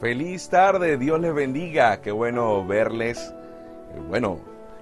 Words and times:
Feliz 0.00 0.48
tarde, 0.48 0.96
Dios 0.96 1.20
les 1.20 1.34
bendiga, 1.34 2.00
qué 2.00 2.10
bueno 2.10 2.64
verles, 2.66 3.34
eh, 3.94 4.00
bueno, 4.08 4.40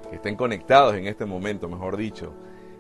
que 0.09 0.15
estén 0.15 0.37
conectados 0.37 0.95
en 0.95 1.09
este 1.09 1.27
momento, 1.27 1.69
mejor 1.69 1.97
dicho. 1.97 2.33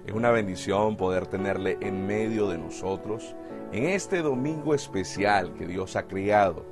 Es 0.07 0.13
una 0.13 0.31
bendición 0.31 0.97
poder 0.97 1.27
tenerle 1.27 1.79
en 1.81 2.07
medio 2.07 2.49
de 2.49 2.57
nosotros 2.57 3.35
en 3.73 3.87
este 3.87 4.23
domingo 4.23 4.73
especial 4.73 5.53
que 5.55 5.67
Dios 5.67 5.97
ha 5.97 6.05
creado 6.05 6.65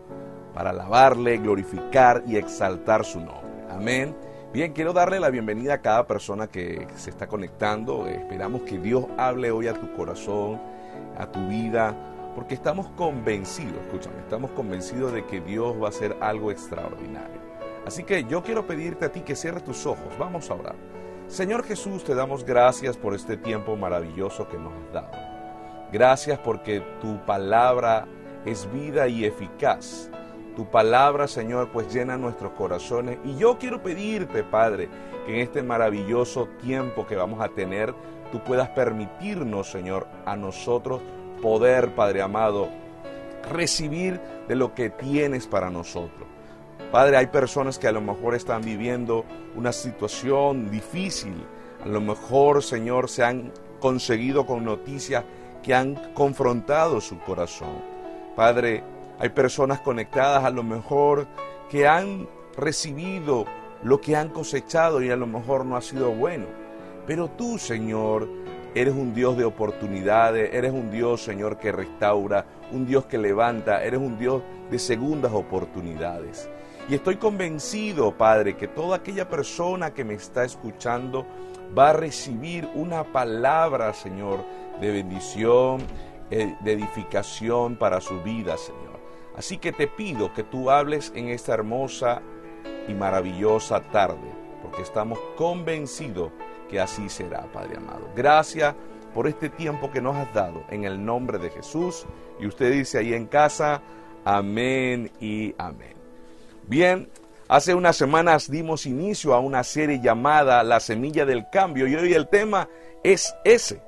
para 0.55 0.71
alabarle, 0.71 1.39
glorificar 1.39 2.23
y 2.29 2.37
exaltar 2.37 3.05
su 3.05 3.19
nombre. 3.19 3.65
Amén. 3.69 4.15
Bien, 4.53 4.73
quiero 4.73 4.93
darle 4.93 5.19
la 5.19 5.31
bienvenida 5.31 5.75
a 5.75 5.83
cada 5.83 6.07
persona 6.07 6.47
que 6.47 6.87
se 6.95 7.11
está 7.11 7.27
conectando. 7.27 8.07
Esperamos 8.07 8.63
que 8.63 8.79
Dios 8.79 9.07
hable 9.19 9.51
hoy 9.51 9.67
a 9.67 9.75
tu 9.75 9.93
corazón, 9.97 10.61
a 11.19 11.27
tu 11.33 11.45
vida 11.49 12.16
porque 12.37 12.55
estamos 12.55 12.89
convencidos, 12.89 13.81
escúchame, 13.87 14.19
estamos 14.19 14.51
convencidos 14.51 15.11
de 15.11 15.25
que 15.25 15.41
Dios 15.41 15.75
va 15.81 15.87
a 15.87 15.89
hacer 15.89 16.19
algo 16.21 16.51
extraordinario. 16.51 17.41
Así 17.87 18.05
que 18.05 18.25
yo 18.25 18.43
quiero 18.43 18.67
pedirte 18.67 19.07
a 19.07 19.11
ti 19.11 19.23
que 19.23 19.35
cierres 19.35 19.65
tus 19.65 19.87
ojos. 19.87 20.19
Vamos 20.19 20.51
a 20.51 20.55
orar. 20.55 20.75
Señor 21.29 21.65
Jesús, 21.65 22.05
te 22.05 22.15
damos 22.15 22.45
gracias 22.45 22.99
por 22.99 23.15
este 23.15 23.39
tiempo 23.39 23.75
maravilloso 23.75 24.47
que 24.49 24.59
nos 24.59 24.75
has 24.75 24.93
dado. 24.93 25.11
Gracias 25.91 26.39
porque 26.39 26.83
tu 27.01 27.25
palabra 27.25 28.07
es 28.45 28.71
vida 28.71 29.09
y 29.09 29.25
eficaz. 29.25 30.11
Tu 30.57 30.67
palabra, 30.67 31.29
Señor, 31.29 31.71
pues 31.73 31.91
llena 31.93 32.19
nuestros 32.19 32.53
corazones. 32.53 33.19
Y 33.25 33.37
yo 33.39 33.57
quiero 33.57 33.83
pedirte, 33.83 34.45
Padre, 34.45 34.91
que 35.25 35.37
en 35.37 35.41
este 35.41 35.63
maravilloso 35.63 36.49
tiempo 36.61 37.07
que 37.07 37.17
vamos 37.17 37.41
a 37.41 37.49
tener, 37.49 37.95
tú 38.31 38.45
puedas 38.45 38.69
permitirnos, 38.69 39.71
Señor, 39.71 40.07
a 40.27 40.37
nosotros 40.37 41.01
poder, 41.43 41.95
Padre 41.95 42.23
amado, 42.23 42.69
recibir 43.51 44.21
de 44.49 44.57
lo 44.57 44.75
que 44.75 44.91
tienes 44.91 45.47
para 45.47 45.71
nosotros. 45.71 46.27
Padre, 46.91 47.17
hay 47.17 47.27
personas 47.27 47.79
que 47.79 47.89
a 47.89 47.93
lo 47.93 48.01
mejor 48.01 48.35
están 48.35 48.63
viviendo 48.63 49.25
una 49.57 49.73
situación 49.73 50.71
difícil. 50.71 51.35
A 51.85 51.89
lo 51.89 52.01
mejor, 52.01 52.63
Señor, 52.63 53.09
se 53.09 53.25
han 53.25 53.53
conseguido 53.81 54.47
con 54.47 54.65
noticias 54.65 55.25
que 55.63 55.75
han 55.75 55.95
confrontado 56.15 57.01
su 57.01 57.19
corazón. 57.19 57.83
Padre, 58.37 58.83
hay 59.19 59.31
personas 59.31 59.81
conectadas 59.81 60.45
a 60.45 60.51
lo 60.51 60.63
mejor 60.63 61.27
que 61.71 61.89
han 61.89 62.29
recibido 62.57 63.47
lo 63.83 64.01
que 64.01 64.17
han 64.17 64.29
cosechado 64.29 65.03
y 65.03 65.11
a 65.11 65.17
lo 65.17 65.27
mejor 65.27 65.65
no 65.65 65.77
ha 65.77 65.83
sido 65.83 66.11
bueno. 66.11 66.47
Pero 67.07 67.29
tú, 67.29 67.59
Señor, 67.59 68.29
Eres 68.77 68.93
un 68.93 69.15
Dios 69.15 69.39
de 69.39 69.47
oportunidades, 69.47 70.53
eres 70.53 70.71
un 70.71 70.91
Dios, 70.91 71.23
Señor, 71.23 71.57
que 71.57 71.73
restaura, 71.73 72.45
un 72.71 72.85
Dios 72.85 73.07
que 73.07 73.17
levanta, 73.17 73.83
eres 73.83 73.99
un 73.99 74.19
Dios 74.19 74.43
de 74.71 74.79
segundas 74.79 75.33
oportunidades. 75.33 76.51
Y 76.87 76.95
estoy 76.95 77.17
convencido, 77.17 78.13
Padre, 78.19 78.55
que 78.55 78.69
toda 78.69 78.97
aquella 78.99 79.31
persona 79.31 79.95
que 79.95 80.05
me 80.05 80.13
está 80.13 80.45
escuchando 80.45 81.25
va 81.77 81.89
a 81.89 81.93
recibir 81.95 82.69
una 82.75 83.03
palabra, 83.03 83.95
Señor, 83.95 84.45
de 84.79 84.93
bendición, 84.93 85.81
eh, 86.31 86.55
de 86.61 86.73
edificación 86.73 87.77
para 87.77 88.03
su 88.03 88.23
vida, 88.23 88.59
Señor. 88.59 89.01
Así 89.39 89.57
que 89.57 89.73
te 89.73 89.87
pido 89.87 90.35
que 90.35 90.43
tú 90.43 90.69
hables 90.69 91.15
en 91.15 91.29
esta 91.29 91.55
hermosa 91.55 92.21
y 92.87 92.93
maravillosa 92.93 93.81
tarde, 93.81 94.31
porque 94.63 94.83
estamos 94.83 95.19
convencidos 95.35 96.31
que 96.69 96.81
así 96.81 97.09
será, 97.09 97.43
Padre 97.53 97.77
amado. 97.77 98.09
Gracias 98.15 98.75
por 99.15 99.27
este 99.27 99.49
tiempo 99.49 99.91
que 99.91 100.01
nos 100.01 100.17
has 100.17 100.33
dado 100.35 100.65
en 100.71 100.85
el 100.85 101.05
nombre 101.05 101.39
de 101.39 101.51
Jesús. 101.51 102.05
Y 102.39 102.47
usted 102.47 102.73
dice 102.73 102.99
ahí 102.99 103.15
en 103.15 103.27
casa, 103.27 103.81
amén 104.25 105.11
y 105.21 105.55
amén. 105.59 105.95
Bien, 106.67 107.09
hace 107.49 107.75
unas 107.75 107.97
semanas 107.97 108.51
dimos 108.51 108.87
inicio 108.87 109.35
a 109.35 109.41
una 109.41 109.65
serie 109.65 110.01
llamada 110.03 110.63
La 110.63 110.81
Semilla 110.81 111.25
del 111.25 111.49
Cambio 111.51 111.87
y 111.87 111.95
hoy 111.95 112.13
el 112.13 112.29
tema 112.29 112.69
es 113.03 113.35
ese, 113.45 113.81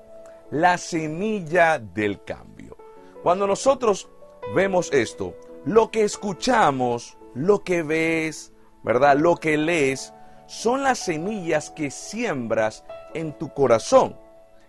la 0.50 0.78
semilla 0.78 1.78
del 1.78 2.22
cambio. 2.22 2.76
Cuando 3.22 3.46
nosotros 3.46 4.08
vemos 4.54 4.90
esto, 4.92 5.34
lo 5.64 5.90
que 5.90 6.04
escuchamos, 6.04 7.18
lo 7.34 7.64
que 7.64 7.82
ves, 7.82 8.52
¿verdad? 8.82 9.16
Lo 9.16 9.36
que 9.36 9.56
lees, 9.56 10.14
son 10.48 10.82
las 10.82 10.98
semillas 10.98 11.70
que 11.70 11.90
siembras 11.90 12.82
en 13.14 13.32
tu 13.34 13.52
corazón. 13.52 14.16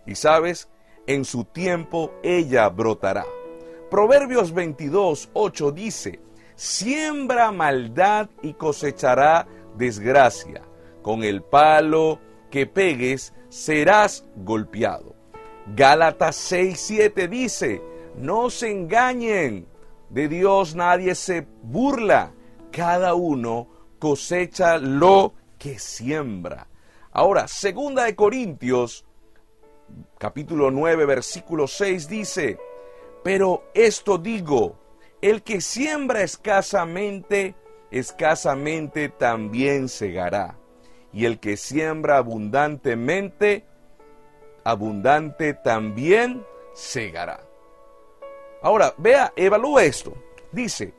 Y 0.05 0.15
sabes, 0.15 0.69
en 1.07 1.23
su 1.23 1.45
tiempo 1.45 2.11
ella 2.21 2.67
brotará. 2.69 3.25
Proverbios 3.89 4.53
22, 4.53 5.29
8 5.33 5.71
dice, 5.71 6.19
siembra 6.55 7.51
maldad 7.51 8.29
y 8.43 8.53
cosechará 8.53 9.47
desgracia. 9.77 10.61
Con 11.01 11.23
el 11.23 11.41
palo 11.41 12.19
que 12.51 12.67
pegues 12.67 13.33
serás 13.47 14.25
golpeado. 14.35 15.15
Gálatas 15.75 16.35
6, 16.35 16.77
7 16.77 17.27
dice, 17.29 17.81
no 18.17 18.49
se 18.49 18.69
engañen, 18.69 19.65
de 20.09 20.27
Dios 20.27 20.75
nadie 20.75 21.15
se 21.15 21.47
burla, 21.63 22.33
cada 22.71 23.13
uno 23.13 23.67
cosecha 23.99 24.77
lo 24.77 25.33
que 25.59 25.77
siembra. 25.77 26.67
Ahora, 27.11 27.47
segunda 27.47 28.05
de 28.05 28.15
Corintios, 28.15 29.05
capítulo 30.17 30.71
9, 30.71 31.05
versículo 31.05 31.67
6 31.67 32.07
dice, 32.07 32.57
pero 33.23 33.69
esto 33.73 34.17
digo, 34.17 34.79
el 35.21 35.43
que 35.43 35.61
siembra 35.61 36.21
escasamente, 36.23 37.55
escasamente 37.91 39.09
también 39.09 39.89
segará. 39.89 40.57
Y 41.11 41.25
el 41.25 41.39
que 41.39 41.57
siembra 41.57 42.17
abundantemente, 42.17 43.65
abundante 44.63 45.53
también 45.55 46.45
segará. 46.73 47.41
Ahora, 48.61 48.93
vea, 48.97 49.33
evalúa 49.35 49.83
esto. 49.83 50.13
Dice, 50.51 50.93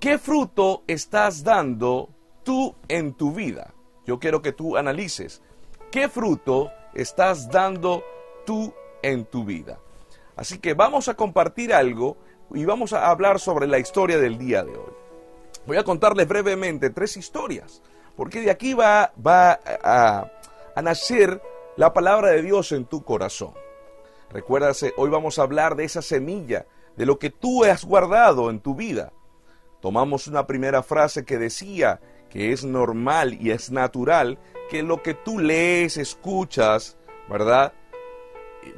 ¿qué 0.00 0.18
fruto 0.18 0.82
estás 0.86 1.42
dando 1.44 2.10
tú 2.42 2.74
en 2.88 3.14
tu 3.14 3.32
vida? 3.32 3.74
Yo 4.08 4.18
quiero 4.18 4.40
que 4.40 4.52
tú 4.52 4.78
analices 4.78 5.42
qué 5.90 6.08
fruto 6.08 6.72
estás 6.94 7.50
dando 7.50 8.02
tú 8.46 8.72
en 9.02 9.26
tu 9.26 9.44
vida. 9.44 9.78
Así 10.34 10.58
que 10.58 10.72
vamos 10.72 11.08
a 11.08 11.14
compartir 11.14 11.74
algo 11.74 12.16
y 12.54 12.64
vamos 12.64 12.94
a 12.94 13.10
hablar 13.10 13.38
sobre 13.38 13.66
la 13.66 13.78
historia 13.78 14.16
del 14.16 14.38
día 14.38 14.64
de 14.64 14.70
hoy. 14.70 14.92
Voy 15.66 15.76
a 15.76 15.84
contarles 15.84 16.26
brevemente 16.26 16.88
tres 16.88 17.18
historias, 17.18 17.82
porque 18.16 18.40
de 18.40 18.50
aquí 18.50 18.72
va, 18.72 19.12
va 19.24 19.60
a, 19.84 20.32
a 20.74 20.82
nacer 20.82 21.42
la 21.76 21.92
palabra 21.92 22.30
de 22.30 22.40
Dios 22.40 22.72
en 22.72 22.86
tu 22.86 23.04
corazón. 23.04 23.52
Recuérdase, 24.30 24.94
hoy 24.96 25.10
vamos 25.10 25.38
a 25.38 25.42
hablar 25.42 25.76
de 25.76 25.84
esa 25.84 26.00
semilla, 26.00 26.64
de 26.96 27.04
lo 27.04 27.18
que 27.18 27.28
tú 27.28 27.62
has 27.64 27.84
guardado 27.84 28.48
en 28.48 28.60
tu 28.60 28.74
vida. 28.74 29.12
Tomamos 29.82 30.28
una 30.28 30.46
primera 30.46 30.82
frase 30.82 31.26
que 31.26 31.36
decía, 31.36 32.00
que 32.30 32.52
es 32.52 32.64
normal 32.64 33.34
y 33.40 33.50
es 33.50 33.70
natural 33.70 34.38
que 34.68 34.82
lo 34.82 35.02
que 35.02 35.14
tú 35.14 35.38
lees, 35.38 35.96
escuchas, 35.96 36.96
¿verdad? 37.28 37.72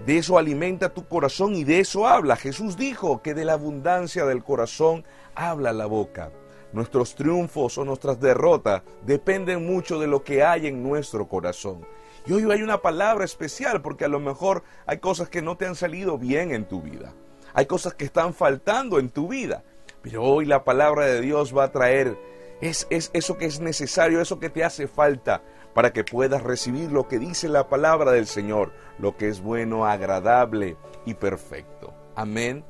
De 0.06 0.18
eso 0.18 0.38
alimenta 0.38 0.94
tu 0.94 1.06
corazón 1.08 1.54
y 1.54 1.64
de 1.64 1.80
eso 1.80 2.06
habla. 2.06 2.36
Jesús 2.36 2.76
dijo 2.76 3.22
que 3.22 3.34
de 3.34 3.44
la 3.44 3.54
abundancia 3.54 4.24
del 4.24 4.44
corazón 4.44 5.04
habla 5.34 5.72
la 5.72 5.86
boca. 5.86 6.30
Nuestros 6.72 7.16
triunfos 7.16 7.76
o 7.78 7.84
nuestras 7.84 8.20
derrotas 8.20 8.82
dependen 9.04 9.66
mucho 9.66 9.98
de 9.98 10.06
lo 10.06 10.22
que 10.22 10.44
hay 10.44 10.68
en 10.68 10.82
nuestro 10.82 11.26
corazón. 11.26 11.84
Y 12.26 12.32
hoy 12.32 12.50
hay 12.52 12.62
una 12.62 12.80
palabra 12.80 13.24
especial 13.24 13.82
porque 13.82 14.04
a 14.04 14.08
lo 14.08 14.20
mejor 14.20 14.62
hay 14.86 14.98
cosas 14.98 15.28
que 15.28 15.42
no 15.42 15.56
te 15.56 15.66
han 15.66 15.74
salido 15.74 16.18
bien 16.18 16.52
en 16.52 16.66
tu 16.66 16.82
vida. 16.82 17.12
Hay 17.54 17.66
cosas 17.66 17.94
que 17.94 18.04
están 18.04 18.34
faltando 18.34 19.00
en 19.00 19.08
tu 19.08 19.26
vida. 19.26 19.64
Pero 20.02 20.22
hoy 20.22 20.46
la 20.46 20.62
palabra 20.64 21.06
de 21.06 21.20
Dios 21.20 21.56
va 21.56 21.64
a 21.64 21.72
traer 21.72 22.16
es, 22.60 22.86
eso 22.90 23.38
que 23.38 23.46
es 23.46 23.60
necesario, 23.60 24.20
eso 24.20 24.38
que 24.38 24.50
te 24.50 24.64
hace 24.64 24.86
falta 24.86 25.42
para 25.74 25.92
que 25.92 26.04
puedas 26.04 26.42
recibir 26.42 26.90
lo 26.90 27.08
que 27.08 27.18
dice 27.18 27.48
la 27.48 27.68
palabra 27.68 28.12
del 28.12 28.26
Señor, 28.26 28.72
lo 28.98 29.16
que 29.16 29.28
es 29.28 29.40
bueno, 29.40 29.86
agradable 29.86 30.76
y 31.06 31.14
perfecto. 31.14 31.94
Amén. 32.14 32.64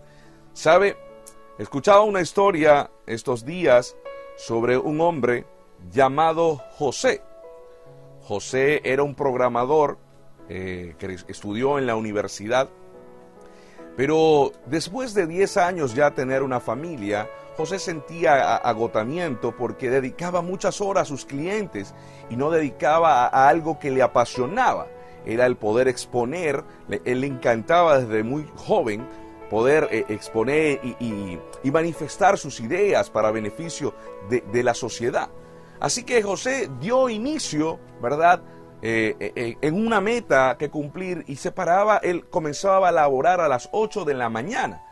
¿Sabe? 0.52 0.96
Escuchaba 1.58 2.02
una 2.02 2.20
historia 2.20 2.90
estos 3.06 3.44
días 3.44 3.96
sobre 4.37 4.78
un 4.78 5.00
hombre 5.00 5.46
llamado 5.90 6.56
José. 6.72 7.22
José 8.22 8.81
era 8.84 9.02
un 9.02 9.14
programador 9.14 9.98
eh, 10.48 10.94
que 10.98 11.16
estudió 11.28 11.78
en 11.78 11.87
la 11.87 11.96
universidad, 11.96 12.69
pero 13.96 14.52
después 14.66 15.14
de 15.14 15.26
10 15.26 15.56
años 15.56 15.94
ya 15.94 16.12
tener 16.12 16.42
una 16.42 16.60
familia, 16.60 17.28
José 17.61 17.79
sentía 17.79 18.57
agotamiento 18.57 19.55
porque 19.55 19.91
dedicaba 19.91 20.41
muchas 20.41 20.81
horas 20.81 21.03
a 21.03 21.05
sus 21.05 21.27
clientes 21.27 21.95
y 22.31 22.37
no 22.37 22.51
dedicaba 22.51 23.27
a, 23.27 23.49
algo 23.51 23.79
que 23.79 23.91
le 23.91 24.01
apasionaba. 24.01 24.87
Era 25.27 25.45
el 25.45 25.57
poder 25.59 25.87
exponer, 25.87 26.65
él 27.05 27.21
le 27.21 27.27
encantaba 27.27 27.99
desde 27.99 28.23
muy 28.23 28.51
joven 28.57 29.07
poder 29.51 29.89
eh, 29.91 30.07
exponer 30.09 30.81
y, 30.83 31.39
manifestar 31.71 32.39
sus 32.39 32.61
ideas 32.61 33.11
para 33.11 33.31
beneficio 33.31 33.93
de, 34.31 34.62
la 34.62 34.73
sociedad. 34.73 35.29
Así 35.81 36.05
que 36.05 36.23
José 36.23 36.71
dio 36.81 37.11
inicio, 37.11 37.79
¿verdad? 38.01 38.43
Eh, 38.81 39.17
eh, 39.19 39.59
en 39.61 39.75
una 39.75 40.01
meta 40.01 40.57
que 40.59 40.71
cumplir 40.71 41.25
y 41.27 41.37
se 41.37 41.53
paraba, 41.53 41.99
él 41.99 42.27
comenzaba 42.31 42.89
a 42.89 42.93
laborar 42.93 43.43
a 43.43 43.49
las 43.49 43.69
8 43.73 44.07
de 44.07 44.15
la 44.15 44.31
mañana. 44.31 44.83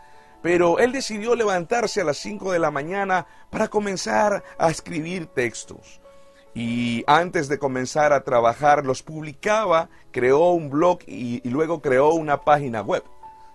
Pero 0.43 0.79
él 0.79 0.93
decidió 0.93 1.35
levantarse 1.35 2.01
a 2.01 2.05
las 2.05 2.19
5 2.19 2.53
de 2.53 2.59
la 2.59 2.71
mañana 2.71 3.27
para 3.51 3.69
comenzar 3.69 4.45
a 4.59 4.71
escribir 4.71 5.27
textos. 5.27 6.01
Y 6.55 7.05
antes 7.07 7.49
de 7.49 7.59
comenzar 7.59 8.13
a 8.13 8.25
trabajar 8.25 8.85
los 8.85 9.03
publicaba, 9.03 9.91
creó 10.11 10.51
un 10.51 10.71
blog 10.71 11.01
y 11.07 11.49
luego 11.49 11.83
creó 11.83 12.11
una 12.11 12.43
página 12.43 12.83
web. 12.83 13.05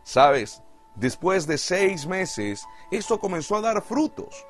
¿Sabes? 0.04 0.62
Después 0.96 1.48
de 1.48 1.58
seis 1.58 2.06
meses, 2.06 2.68
esto 2.92 3.20
comenzó 3.20 3.56
a 3.56 3.62
dar 3.62 3.82
frutos, 3.82 4.46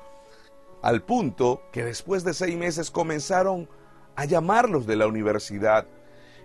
al 0.82 1.02
punto 1.02 1.62
que 1.72 1.84
después 1.84 2.22
de 2.22 2.34
seis 2.34 2.54
meses 2.56 2.90
comenzaron 2.90 3.68
a 4.14 4.26
llamarlos 4.26 4.86
de 4.86 4.96
la 4.96 5.06
universidad. 5.06 5.86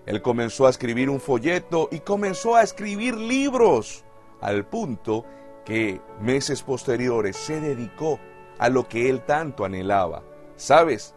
Él 0.06 0.22
comenzó 0.22 0.68
a 0.68 0.70
escribir 0.70 1.10
un 1.10 1.20
folleto 1.20 1.90
y 1.92 2.00
comenzó 2.00 2.56
a 2.56 2.64
escribir 2.64 3.18
libros, 3.18 4.06
al 4.40 4.66
punto 4.66 5.26
que 5.70 6.02
meses 6.20 6.62
posteriores 6.62 7.38
se 7.38 7.62
dedicó 7.62 8.20
a 8.58 8.68
lo 8.68 8.90
que 8.90 9.10
él 9.10 9.22
tanto 9.22 9.64
anhelaba. 9.64 10.22
¿Sabes? 10.58 11.16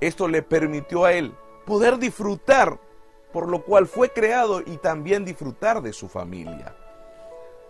Esto 0.00 0.26
le 0.26 0.42
permitió 0.42 1.04
a 1.04 1.12
él 1.12 1.34
poder 1.66 1.98
disfrutar 1.98 2.80
por 3.30 3.50
lo 3.50 3.62
cual 3.62 3.86
fue 3.86 4.08
creado 4.10 4.62
y 4.64 4.78
también 4.78 5.26
disfrutar 5.26 5.82
de 5.82 5.92
su 5.92 6.08
familia 6.08 6.74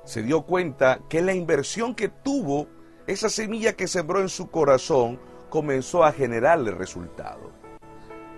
se 0.04 0.22
dio 0.22 0.42
cuenta 0.42 1.00
que 1.08 1.22
la 1.22 1.34
inversión 1.34 1.94
que 1.94 2.08
tuvo, 2.08 2.66
esa 3.06 3.28
semilla 3.28 3.74
que 3.74 3.88
sembró 3.88 4.20
en 4.20 4.28
su 4.28 4.50
corazón, 4.50 5.20
comenzó 5.48 6.04
a 6.04 6.12
generarle 6.12 6.72
resultado. 6.72 7.52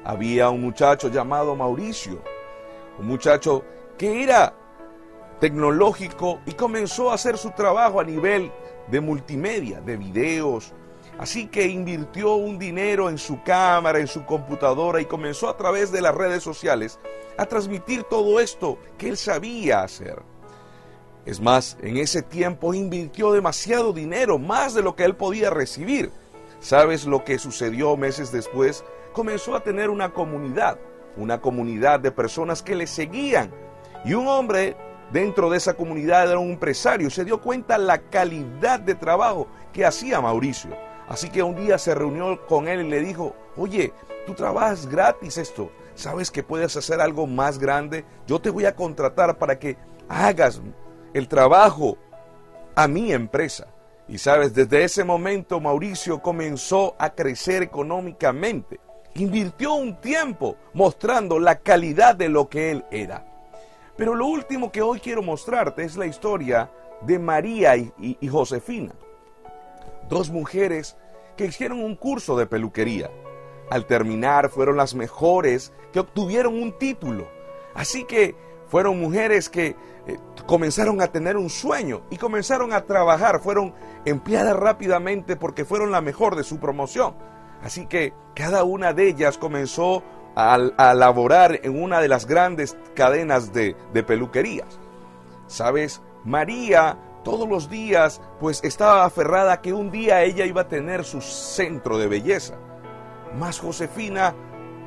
Había 0.04 0.50
un 0.50 0.60
muchacho 0.60 1.08
llamado 1.08 1.56
Mauricio, 1.56 2.22
un 2.98 3.06
muchacho 3.06 3.64
que 3.96 4.22
era 4.22 4.54
tecnológico 5.40 6.40
y 6.46 6.52
comenzó 6.52 7.10
a 7.10 7.14
hacer 7.14 7.38
su 7.38 7.50
trabajo 7.50 8.00
a 8.00 8.04
nivel 8.04 8.50
de 8.88 9.00
multimedia, 9.00 9.80
de 9.80 9.96
videos. 9.96 10.72
Así 11.18 11.46
que 11.46 11.66
invirtió 11.66 12.34
un 12.34 12.58
dinero 12.58 13.08
en 13.08 13.18
su 13.18 13.42
cámara, 13.42 14.00
en 14.00 14.08
su 14.08 14.24
computadora 14.24 15.00
y 15.00 15.04
comenzó 15.04 15.48
a 15.48 15.56
través 15.56 15.92
de 15.92 16.00
las 16.00 16.14
redes 16.14 16.42
sociales 16.42 16.98
a 17.36 17.46
transmitir 17.46 18.02
todo 18.04 18.40
esto 18.40 18.78
que 18.98 19.08
él 19.08 19.16
sabía 19.16 19.82
hacer. 19.82 20.22
Es 21.24 21.40
más, 21.40 21.78
en 21.80 21.96
ese 21.96 22.22
tiempo 22.22 22.74
invirtió 22.74 23.32
demasiado 23.32 23.92
dinero, 23.92 24.38
más 24.38 24.74
de 24.74 24.82
lo 24.82 24.94
que 24.94 25.04
él 25.04 25.16
podía 25.16 25.50
recibir. 25.50 26.10
¿Sabes 26.60 27.06
lo 27.06 27.24
que 27.24 27.38
sucedió 27.38 27.96
meses 27.96 28.30
después? 28.30 28.84
Comenzó 29.12 29.54
a 29.54 29.62
tener 29.62 29.90
una 29.90 30.12
comunidad, 30.12 30.78
una 31.16 31.40
comunidad 31.40 32.00
de 32.00 32.10
personas 32.10 32.62
que 32.62 32.74
le 32.74 32.86
seguían. 32.86 33.50
Y 34.04 34.14
un 34.14 34.26
hombre 34.26 34.76
dentro 35.12 35.50
de 35.50 35.58
esa 35.58 35.74
comunidad 35.74 36.30
era 36.30 36.38
un 36.38 36.50
empresario. 36.50 37.10
Se 37.10 37.24
dio 37.24 37.40
cuenta 37.40 37.78
la 37.78 37.98
calidad 37.98 38.80
de 38.80 38.94
trabajo 38.94 39.48
que 39.72 39.84
hacía 39.84 40.20
Mauricio. 40.20 40.76
Así 41.08 41.28
que 41.28 41.42
un 41.42 41.54
día 41.54 41.78
se 41.78 41.94
reunió 41.94 42.46
con 42.46 42.68
él 42.68 42.86
y 42.86 42.90
le 42.90 43.00
dijo, 43.00 43.34
oye, 43.56 43.92
tú 44.26 44.34
trabajas 44.34 44.86
gratis 44.86 45.36
esto. 45.36 45.70
¿Sabes 45.94 46.30
que 46.30 46.42
puedes 46.42 46.76
hacer 46.76 47.00
algo 47.00 47.26
más 47.26 47.58
grande? 47.58 48.04
Yo 48.26 48.40
te 48.40 48.50
voy 48.50 48.64
a 48.64 48.74
contratar 48.74 49.38
para 49.38 49.58
que 49.58 49.76
hagas 50.08 50.60
el 51.12 51.28
trabajo 51.28 51.96
a 52.74 52.88
mi 52.88 53.12
empresa. 53.12 53.68
Y 54.08 54.18
sabes, 54.18 54.54
desde 54.54 54.84
ese 54.84 55.04
momento 55.04 55.60
Mauricio 55.60 56.20
comenzó 56.20 56.94
a 56.98 57.10
crecer 57.10 57.62
económicamente. 57.62 58.80
Invirtió 59.14 59.74
un 59.74 60.00
tiempo 60.00 60.56
mostrando 60.72 61.38
la 61.38 61.60
calidad 61.60 62.14
de 62.14 62.28
lo 62.28 62.48
que 62.48 62.70
él 62.70 62.84
era. 62.90 63.24
Pero 63.96 64.14
lo 64.14 64.26
último 64.26 64.72
que 64.72 64.82
hoy 64.82 65.00
quiero 65.00 65.22
mostrarte 65.22 65.84
es 65.84 65.96
la 65.96 66.06
historia 66.06 66.70
de 67.02 67.18
María 67.18 67.76
y, 67.76 68.28
Josefina. 68.28 68.92
Dos 70.08 70.30
mujeres 70.30 70.96
que 71.36 71.46
hicieron 71.46 71.82
un 71.82 71.96
curso 71.96 72.36
de 72.36 72.46
peluquería. 72.46 73.10
Al 73.70 73.86
terminar 73.86 74.50
fueron 74.50 74.76
las 74.76 74.94
mejores 74.94 75.72
que 75.92 76.00
obtuvieron 76.00 76.54
un 76.54 76.76
título. 76.78 77.28
Así 77.74 78.04
que 78.04 78.36
fueron 78.68 79.00
mujeres 79.00 79.48
que 79.48 79.76
eh, 80.06 80.18
comenzaron 80.46 81.00
a 81.00 81.08
tener 81.08 81.36
un 81.36 81.48
sueño 81.48 82.02
y 82.10 82.16
comenzaron 82.16 82.72
a 82.72 82.84
trabajar, 82.84 83.40
fueron 83.40 83.74
empleadas 84.04 84.56
rápidamente 84.56 85.36
porque 85.36 85.64
fueron 85.64 85.90
la 85.92 86.00
mejor 86.00 86.36
de 86.36 86.44
su 86.44 86.58
promoción. 86.58 87.14
Así 87.62 87.86
que 87.86 88.12
cada 88.34 88.64
una 88.64 88.92
de 88.92 89.08
ellas 89.08 89.38
comenzó 89.38 90.02
a, 90.34 90.94
laborar 90.94 91.60
en 91.62 91.80
una 91.82 92.00
de 92.00 92.08
las 92.08 92.26
grandes 92.26 92.76
cadenas 92.94 93.52
de, 93.52 93.76
de 93.92 94.02
peluquerías. 94.02 94.78
Sabes, 95.46 96.02
María 96.24 96.98
todos 97.24 97.48
los 97.48 97.70
días 97.70 98.20
pues 98.38 98.62
estaba 98.62 99.04
aferrada 99.04 99.60
que 99.62 99.72
un 99.72 99.90
día 99.90 100.22
ella 100.22 100.44
iba 100.44 100.62
a 100.62 100.68
tener 100.68 101.04
su 101.04 101.20
centro 101.20 101.98
de 101.98 102.06
belleza. 102.06 102.54
Más 103.38 103.58
Josefina 103.58 104.34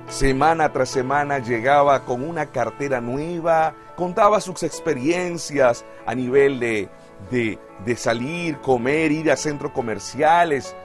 semana 0.08 0.72
tras 0.72 0.90
semana 0.90 1.40
llegaba 1.40 2.06
con 2.06 2.28
una 2.28 2.48
cartera 2.48 3.02
nueva, 3.02 3.76
contaba 3.96 4.40
sus 4.40 4.64
experiencias 4.64 5.84
a 6.06 6.16
nivel 6.16 6.60
de, 6.60 6.90
de, 7.30 7.96
salir, 7.96 8.58
comer, 8.60 9.12
ir 9.12 9.32
a 9.32 9.36
centros 9.36 9.72
comerciales. 9.74 10.76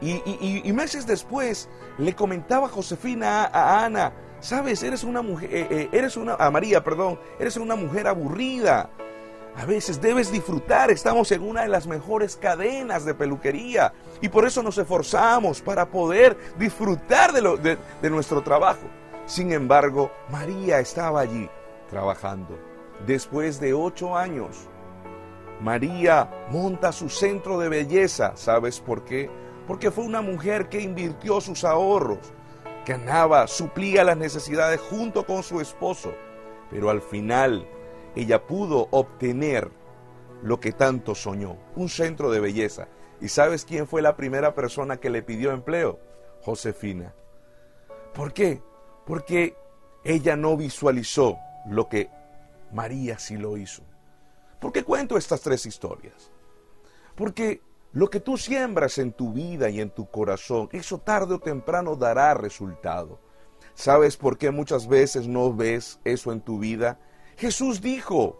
Y, 0.00 0.72
meses 0.72 1.06
después 1.06 1.68
le 2.00 2.14
comentaba 2.14 2.68
Josefina 2.68 3.44
a, 3.52 3.84
Ana, 3.84 4.12
sabes, 4.40 4.82
eres 4.82 5.04
una 5.04 5.20
mujer, 5.22 5.50
eh, 5.52 5.66
eh, 5.70 5.88
eres 5.92 6.16
una, 6.16 6.34
a 6.34 6.50
María, 6.50 6.82
perdón, 6.82 7.20
eres 7.38 7.56
una 7.56 7.76
mujer 7.76 8.08
aburrida. 8.08 8.90
A 9.56 9.66
veces 9.66 10.00
debes 10.00 10.32
disfrutar, 10.32 10.90
estamos 10.90 11.30
en 11.32 11.42
una 11.42 11.62
de 11.62 11.68
las 11.68 11.86
mejores 11.86 12.36
cadenas 12.36 13.04
de 13.04 13.14
peluquería 13.14 13.92
y 14.20 14.28
por 14.28 14.46
eso 14.46 14.62
nos 14.62 14.78
esforzamos 14.78 15.60
para 15.60 15.90
poder 15.90 16.38
disfrutar 16.56 17.32
de, 17.32 17.78
nuestro 18.08 18.42
trabajo. 18.42 18.86
Sin 19.26 19.52
embargo, 19.52 20.10
María 20.30 20.78
estaba 20.78 21.20
allí 21.20 21.50
trabajando. 21.90 22.58
Después 23.06 23.60
de 23.60 23.74
ocho 23.74 24.16
años, 24.16 24.68
María 25.60 26.46
monta 26.50 26.92
su 26.92 27.10
centro 27.10 27.58
de 27.58 27.68
belleza. 27.68 28.32
¿Sabes 28.36 28.80
por 28.80 29.04
qué? 29.04 29.28
Porque 29.70 29.92
fue 29.92 30.02
una 30.02 30.20
mujer 30.20 30.68
que 30.68 30.80
invirtió 30.80 31.40
sus 31.40 31.62
ahorros, 31.62 32.32
ganaba, 32.84 33.46
suplía 33.46 34.02
las 34.02 34.16
necesidades 34.16 34.80
junto 34.80 35.24
con 35.24 35.44
su 35.44 35.60
esposo. 35.60 36.12
Pero 36.72 36.90
al 36.90 37.00
final 37.00 37.68
ella 38.16 38.48
pudo 38.48 38.88
obtener 38.90 39.70
lo 40.42 40.58
que 40.58 40.72
tanto 40.72 41.14
soñó, 41.14 41.56
un 41.76 41.88
centro 41.88 42.32
de 42.32 42.40
belleza. 42.40 42.88
¿Y 43.20 43.28
sabes 43.28 43.64
quién 43.64 43.86
fue 43.86 44.02
la 44.02 44.16
primera 44.16 44.56
persona 44.56 44.96
que 44.96 45.08
le 45.08 45.22
pidió 45.22 45.52
empleo? 45.52 46.00
Josefina. 46.42 47.14
¿Por 48.12 48.32
qué? 48.32 48.60
Porque 49.06 49.54
ella 50.02 50.34
no 50.34 50.56
visualizó 50.56 51.38
lo 51.68 51.88
que 51.88 52.10
María 52.72 53.20
sí 53.20 53.36
lo 53.36 53.56
hizo. 53.56 53.84
¿Por 54.58 54.72
qué 54.72 54.82
cuento 54.82 55.16
estas 55.16 55.42
tres 55.42 55.64
historias? 55.64 56.32
Porque 57.14 57.62
lo 57.92 58.08
que 58.08 58.20
tú 58.20 58.36
siembras 58.36 58.98
en 58.98 59.12
tu 59.12 59.32
vida 59.32 59.68
y 59.68 59.80
en 59.80 59.90
tu 59.90 60.08
corazón, 60.08 60.68
eso 60.72 60.98
tarde 60.98 61.34
o 61.34 61.40
temprano 61.40 61.96
dará 61.96 62.34
resultado. 62.34 63.18
¿Sabes 63.74 64.16
por 64.16 64.38
qué 64.38 64.50
muchas 64.50 64.86
veces 64.86 65.26
no 65.26 65.54
ves 65.54 65.98
eso 66.04 66.32
en 66.32 66.40
tu 66.40 66.58
vida? 66.58 67.00
Jesús 67.36 67.80
dijo, 67.80 68.38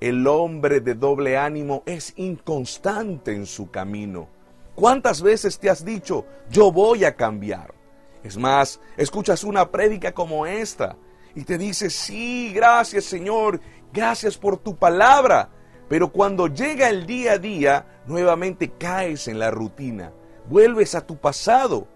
el 0.00 0.26
hombre 0.26 0.80
de 0.80 0.94
doble 0.94 1.36
ánimo 1.36 1.82
es 1.86 2.12
inconstante 2.16 3.32
en 3.32 3.46
su 3.46 3.70
camino. 3.70 4.28
¿Cuántas 4.74 5.22
veces 5.22 5.58
te 5.58 5.70
has 5.70 5.84
dicho, 5.84 6.24
yo 6.50 6.72
voy 6.72 7.04
a 7.04 7.14
cambiar? 7.14 7.74
Es 8.22 8.36
más, 8.36 8.80
escuchas 8.96 9.44
una 9.44 9.70
prédica 9.70 10.12
como 10.12 10.46
esta 10.46 10.96
y 11.34 11.44
te 11.44 11.58
dices, 11.58 11.94
sí, 11.94 12.52
gracias 12.54 13.04
Señor, 13.04 13.60
gracias 13.92 14.36
por 14.36 14.56
tu 14.56 14.76
palabra. 14.76 15.50
Pero 15.88 16.12
cuando 16.12 16.48
llega 16.48 16.90
el 16.90 17.06
día 17.06 17.32
a 17.32 17.38
día, 17.38 18.02
nuevamente 18.06 18.70
caes 18.70 19.26
en 19.28 19.38
la 19.38 19.50
rutina, 19.50 20.12
vuelves 20.48 20.94
a 20.94 21.06
tu 21.06 21.16
pasado, 21.16 21.88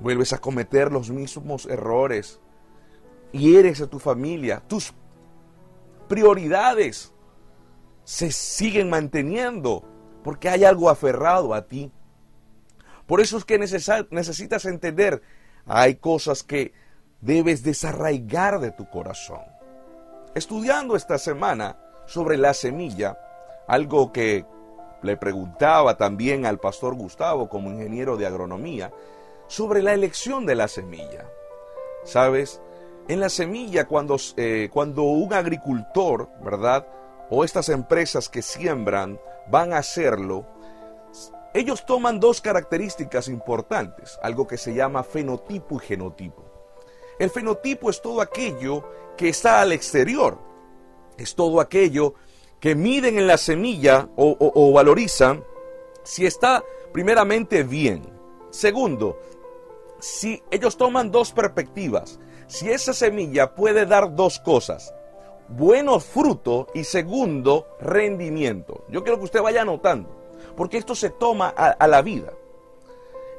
vuelves 0.00 0.32
a 0.32 0.38
cometer 0.38 0.92
los 0.92 1.10
mismos 1.10 1.66
errores, 1.66 2.40
hieres 3.32 3.80
a 3.80 3.88
tu 3.88 3.98
familia, 3.98 4.62
tus 4.66 4.94
prioridades 6.08 7.12
se 8.04 8.30
siguen 8.30 8.90
manteniendo 8.90 9.84
porque 10.22 10.48
hay 10.48 10.64
algo 10.64 10.88
aferrado 10.88 11.54
a 11.54 11.66
ti. 11.66 11.90
Por 13.06 13.20
eso 13.20 13.36
es 13.38 13.44
que 13.44 13.58
necesitas 13.58 14.64
entender, 14.66 15.22
hay 15.66 15.96
cosas 15.96 16.42
que 16.44 16.72
debes 17.20 17.64
desarraigar 17.64 18.60
de 18.60 18.70
tu 18.70 18.88
corazón. 18.88 19.42
Estudiando 20.34 20.96
esta 20.96 21.18
semana 21.18 21.78
sobre 22.06 22.36
la 22.36 22.54
semilla, 22.54 23.18
algo 23.66 24.12
que 24.12 24.44
le 25.02 25.16
preguntaba 25.16 25.96
también 25.96 26.46
al 26.46 26.58
pastor 26.58 26.94
Gustavo 26.94 27.48
como 27.48 27.70
ingeniero 27.70 28.16
de 28.16 28.26
agronomía 28.26 28.92
sobre 29.48 29.82
la 29.82 29.92
elección 29.92 30.46
de 30.46 30.54
la 30.54 30.68
semilla. 30.68 31.26
¿Sabes? 32.04 32.60
En 33.08 33.20
la 33.20 33.28
semilla, 33.28 33.86
cuando, 33.86 34.16
eh, 34.36 34.68
cuando 34.72 35.02
un 35.02 35.32
agricultor, 35.32 36.28
¿verdad? 36.42 36.86
O 37.30 37.44
estas 37.44 37.68
empresas 37.68 38.28
que 38.28 38.42
siembran 38.42 39.20
van 39.48 39.72
a 39.72 39.78
hacerlo, 39.78 40.46
ellos 41.54 41.84
toman 41.84 42.20
dos 42.20 42.40
características 42.40 43.28
importantes, 43.28 44.18
algo 44.22 44.46
que 44.46 44.56
se 44.56 44.72
llama 44.72 45.02
fenotipo 45.02 45.76
y 45.76 45.86
genotipo. 45.86 46.44
El 47.18 47.30
fenotipo 47.30 47.90
es 47.90 48.00
todo 48.00 48.20
aquello 48.20 48.84
que 49.16 49.28
está 49.28 49.60
al 49.60 49.72
exterior, 49.72 50.38
es 51.22 51.34
todo 51.34 51.60
aquello 51.60 52.14
que 52.60 52.74
miden 52.74 53.18
en 53.18 53.26
la 53.26 53.38
semilla 53.38 54.08
o, 54.16 54.72
valorizan 54.72 55.44
si 56.04 56.26
está 56.26 56.62
primeramente 56.92 57.64
bien. 57.64 58.02
Segundo, 58.50 59.18
si 59.98 60.42
ellos 60.50 60.76
toman 60.76 61.10
dos 61.10 61.32
perspectivas, 61.32 62.20
si 62.46 62.70
esa 62.70 62.92
semilla 62.92 63.54
puede 63.54 63.86
dar 63.86 64.14
dos 64.14 64.38
cosas, 64.38 64.94
buenos 65.48 66.04
frutos 66.04 66.66
y 66.74 66.84
segundo, 66.84 67.66
rendimiento. 67.80 68.84
Yo 68.88 69.02
quiero 69.02 69.18
que 69.18 69.24
usted 69.24 69.42
vaya 69.42 69.62
anotando, 69.62 70.08
porque 70.56 70.78
esto 70.78 70.94
se 70.94 71.10
toma 71.10 71.48
a, 71.48 71.86
la 71.88 72.02
vida. 72.02 72.32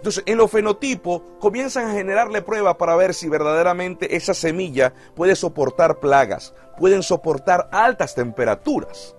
Entonces, 0.03 0.23
en 0.25 0.37
los 0.37 0.51
fenotipos 0.51 1.21
comienzan 1.39 1.87
a 1.87 1.93
generarle 1.93 2.41
pruebas 2.41 2.75
para 2.75 2.93
ver 2.97 3.13
si 3.13 3.29
verdaderamente 3.29 4.17
esa 4.17 4.33
semilla 4.33 4.93
puede 5.15 5.33
soportar 5.33 6.01
plagas, 6.01 6.53
pueden 6.77 7.03
soportar 7.03 7.69
altas 7.71 8.13
temperaturas. 8.13 9.15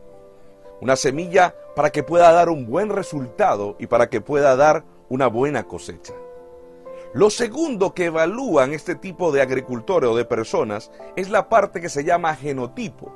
Una 0.82 0.96
semilla 0.96 1.54
para 1.74 1.90
que 1.90 2.02
pueda 2.02 2.30
dar 2.32 2.50
un 2.50 2.66
buen 2.66 2.90
resultado 2.90 3.76
y 3.78 3.86
para 3.86 4.10
que 4.10 4.20
pueda 4.20 4.56
dar 4.56 4.84
una 5.08 5.26
buena 5.26 5.64
cosecha. 5.64 6.12
Lo 7.14 7.30
segundo 7.30 7.94
que 7.94 8.04
evalúan 8.04 8.74
este 8.74 8.94
tipo 8.94 9.32
de 9.32 9.40
agricultores 9.40 10.10
o 10.10 10.14
de 10.14 10.26
personas 10.26 10.90
es 11.16 11.30
la 11.30 11.48
parte 11.48 11.80
que 11.80 11.88
se 11.88 12.04
llama 12.04 12.36
genotipo 12.36 13.10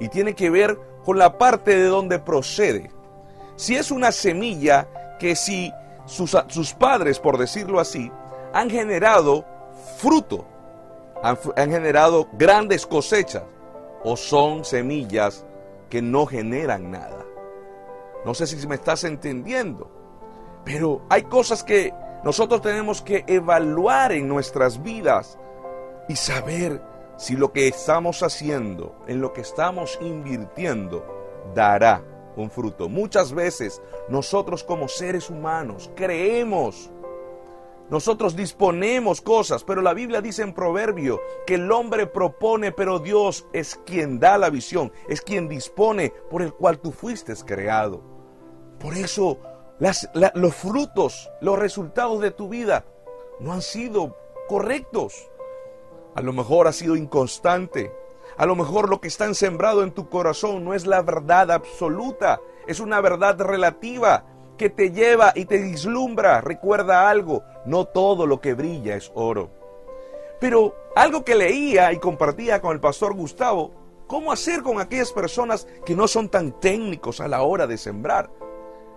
y 0.00 0.08
tiene 0.08 0.34
que 0.34 0.48
ver 0.48 0.78
con 1.04 1.18
la 1.18 1.36
parte 1.36 1.76
de 1.76 1.84
donde 1.84 2.18
procede. 2.18 2.90
Si 3.56 3.76
es 3.76 3.90
una 3.90 4.10
semilla 4.10 4.88
que 5.18 5.36
si 5.36 5.70
sus, 6.06 6.36
sus 6.48 6.74
padres, 6.74 7.18
por 7.18 7.38
decirlo 7.38 7.80
así, 7.80 8.10
han 8.52 8.70
generado 8.70 9.44
fruto, 9.98 10.44
han, 11.22 11.38
han 11.56 11.70
generado 11.70 12.28
grandes 12.32 12.86
cosechas, 12.86 13.44
o 14.02 14.16
son 14.16 14.64
semillas 14.64 15.44
que 15.88 16.02
no 16.02 16.26
generan 16.26 16.90
nada. 16.90 17.24
No 18.24 18.34
sé 18.34 18.46
si 18.46 18.66
me 18.66 18.74
estás 18.74 19.04
entendiendo, 19.04 19.90
pero 20.64 21.02
hay 21.08 21.22
cosas 21.22 21.62
que 21.62 21.92
nosotros 22.22 22.62
tenemos 22.62 23.02
que 23.02 23.24
evaluar 23.26 24.12
en 24.12 24.28
nuestras 24.28 24.82
vidas 24.82 25.38
y 26.08 26.16
saber 26.16 26.80
si 27.16 27.36
lo 27.36 27.52
que 27.52 27.68
estamos 27.68 28.22
haciendo, 28.22 28.94
en 29.06 29.20
lo 29.20 29.32
que 29.32 29.42
estamos 29.42 29.98
invirtiendo, 30.00 31.04
dará 31.54 32.02
un 32.36 32.50
fruto. 32.50 32.88
Muchas 32.88 33.32
veces 33.32 33.80
nosotros 34.08 34.64
como 34.64 34.88
seres 34.88 35.30
humanos 35.30 35.90
creemos, 35.94 36.90
nosotros 37.90 38.34
disponemos 38.34 39.20
cosas, 39.20 39.62
pero 39.62 39.82
la 39.82 39.92
Biblia 39.92 40.22
dice 40.22 40.42
en 40.42 40.54
Proverbio 40.54 41.20
que 41.46 41.56
el 41.56 41.70
hombre 41.70 42.06
propone, 42.06 42.72
pero 42.72 42.98
Dios 42.98 43.46
es 43.52 43.78
quien 43.84 44.18
da 44.18 44.38
la 44.38 44.48
visión, 44.48 44.90
es 45.08 45.20
quien 45.20 45.48
dispone 45.48 46.12
por 46.30 46.42
el 46.42 46.54
cual 46.54 46.78
tú 46.78 46.92
fuiste 46.92 47.34
creado. 47.44 48.02
Por 48.78 48.96
eso 48.96 49.38
los 50.34 50.54
frutos, 50.54 51.30
los 51.40 51.58
resultados 51.58 52.20
de 52.20 52.30
tu 52.30 52.48
vida 52.48 52.86
no 53.40 53.52
han 53.52 53.62
sido 53.62 54.16
correctos. 54.48 55.30
A 56.14 56.22
lo 56.22 56.32
mejor 56.32 56.68
ha 56.68 56.72
sido 56.72 56.96
inconstante. 56.96 57.92
A 58.36 58.46
lo 58.46 58.56
mejor 58.56 58.88
lo 58.88 59.00
que 59.00 59.08
está 59.08 59.32
sembrado 59.34 59.82
en 59.82 59.92
tu 59.92 60.08
corazón 60.08 60.64
no 60.64 60.74
es 60.74 60.86
la 60.86 61.02
verdad 61.02 61.50
absoluta, 61.50 62.40
es 62.66 62.80
una 62.80 63.00
verdad 63.00 63.40
relativa 63.40 64.24
que 64.58 64.70
te 64.70 64.90
lleva 64.90 65.32
y 65.34 65.44
te 65.44 65.58
dislumbra. 65.58 66.40
Recuerda 66.40 67.08
algo, 67.08 67.42
no 67.64 67.84
todo 67.84 68.26
lo 68.26 68.40
que 68.40 68.54
brilla 68.54 68.96
es 68.96 69.10
oro. 69.14 69.50
Pero 70.40 70.74
algo 70.96 71.24
que 71.24 71.34
leía 71.34 71.92
y 71.92 71.98
compartía 71.98 72.60
con 72.60 72.72
el 72.72 72.80
pastor 72.80 73.14
Gustavo, 73.14 73.72
¿cómo 74.06 74.32
hacer 74.32 74.62
con 74.62 74.80
aquellas 74.80 75.12
personas 75.12 75.66
que 75.84 75.94
no 75.94 76.08
son 76.08 76.28
tan 76.28 76.58
técnicos 76.60 77.20
a 77.20 77.28
la 77.28 77.42
hora 77.42 77.66
de 77.66 77.78
sembrar? 77.78 78.30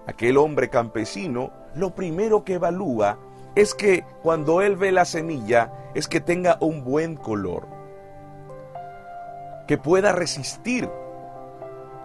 aquel 0.08 0.38
hombre 0.38 0.70
campesino, 0.70 1.52
lo 1.76 1.94
primero 1.94 2.44
que 2.44 2.54
evalúa 2.54 3.20
es 3.56 3.76
que 3.76 4.04
cuando 4.24 4.62
él 4.62 4.76
ve 4.76 4.92
la 4.92 5.06
semilla, 5.06 5.92
es 5.94 6.08
que 6.08 6.22
tenga 6.22 6.58
un 6.62 6.84
buen 6.84 7.16
color, 7.16 7.68
que 9.68 9.78
pueda 9.78 10.12
resistir. 10.12 10.90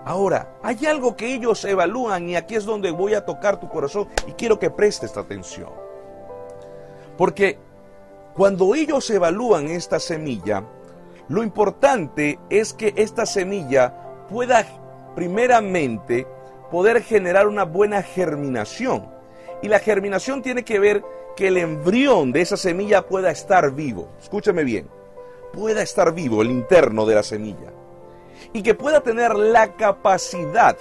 Ahora, 0.04 0.57
hay 0.62 0.85
algo 0.87 1.16
que 1.16 1.33
ellos 1.33 1.64
evalúan 1.64 2.28
y 2.28 2.37
aquí 2.37 2.57
es 2.57 2.64
donde 2.64 2.90
voy 2.90 3.14
a 3.14 3.25
tocar 3.25 3.61
tu 3.61 3.69
corazón 3.69 4.09
y 4.26 4.33
quiero 4.33 4.59
que 4.59 4.69
prestes 4.69 5.16
atención. 5.16 5.71
Porque 7.16 7.59
cuando 8.35 8.75
ellos 8.75 9.09
evalúan 9.11 9.69
esta 9.69 10.00
semilla, 10.00 10.64
lo 11.28 11.42
importante 11.42 12.40
es 12.50 12.73
que 12.73 12.92
esta 12.97 13.26
semilla 13.26 13.95
pueda 14.28 14.66
primeramente 15.14 16.26
poder 16.71 17.02
generar 17.02 17.47
una 17.47 17.64
buena 17.64 18.02
germinación. 18.02 19.09
Y 19.62 19.69
la 19.69 19.78
germinación 19.78 20.42
tiene 20.42 20.64
que 20.64 20.81
ver 20.81 21.04
que 21.37 21.49
el 21.49 21.59
embrión 21.59 22.33
de 22.33 22.40
esa 22.40 22.57
semilla 22.57 23.07
pueda 23.07 23.31
estar 23.31 23.71
vivo. 23.73 24.09
Escúchame 24.21 24.64
bien. 24.64 24.88
Pueda 25.53 25.83
estar 25.83 26.13
vivo 26.13 26.43
el 26.43 26.51
interno 26.51 27.07
de 27.07 27.15
la 27.15 27.23
semilla. 27.23 27.73
Y 28.53 28.63
que 28.63 28.75
pueda 28.75 29.01
tener 29.01 29.35
la 29.35 29.77
capacidad 29.77 30.77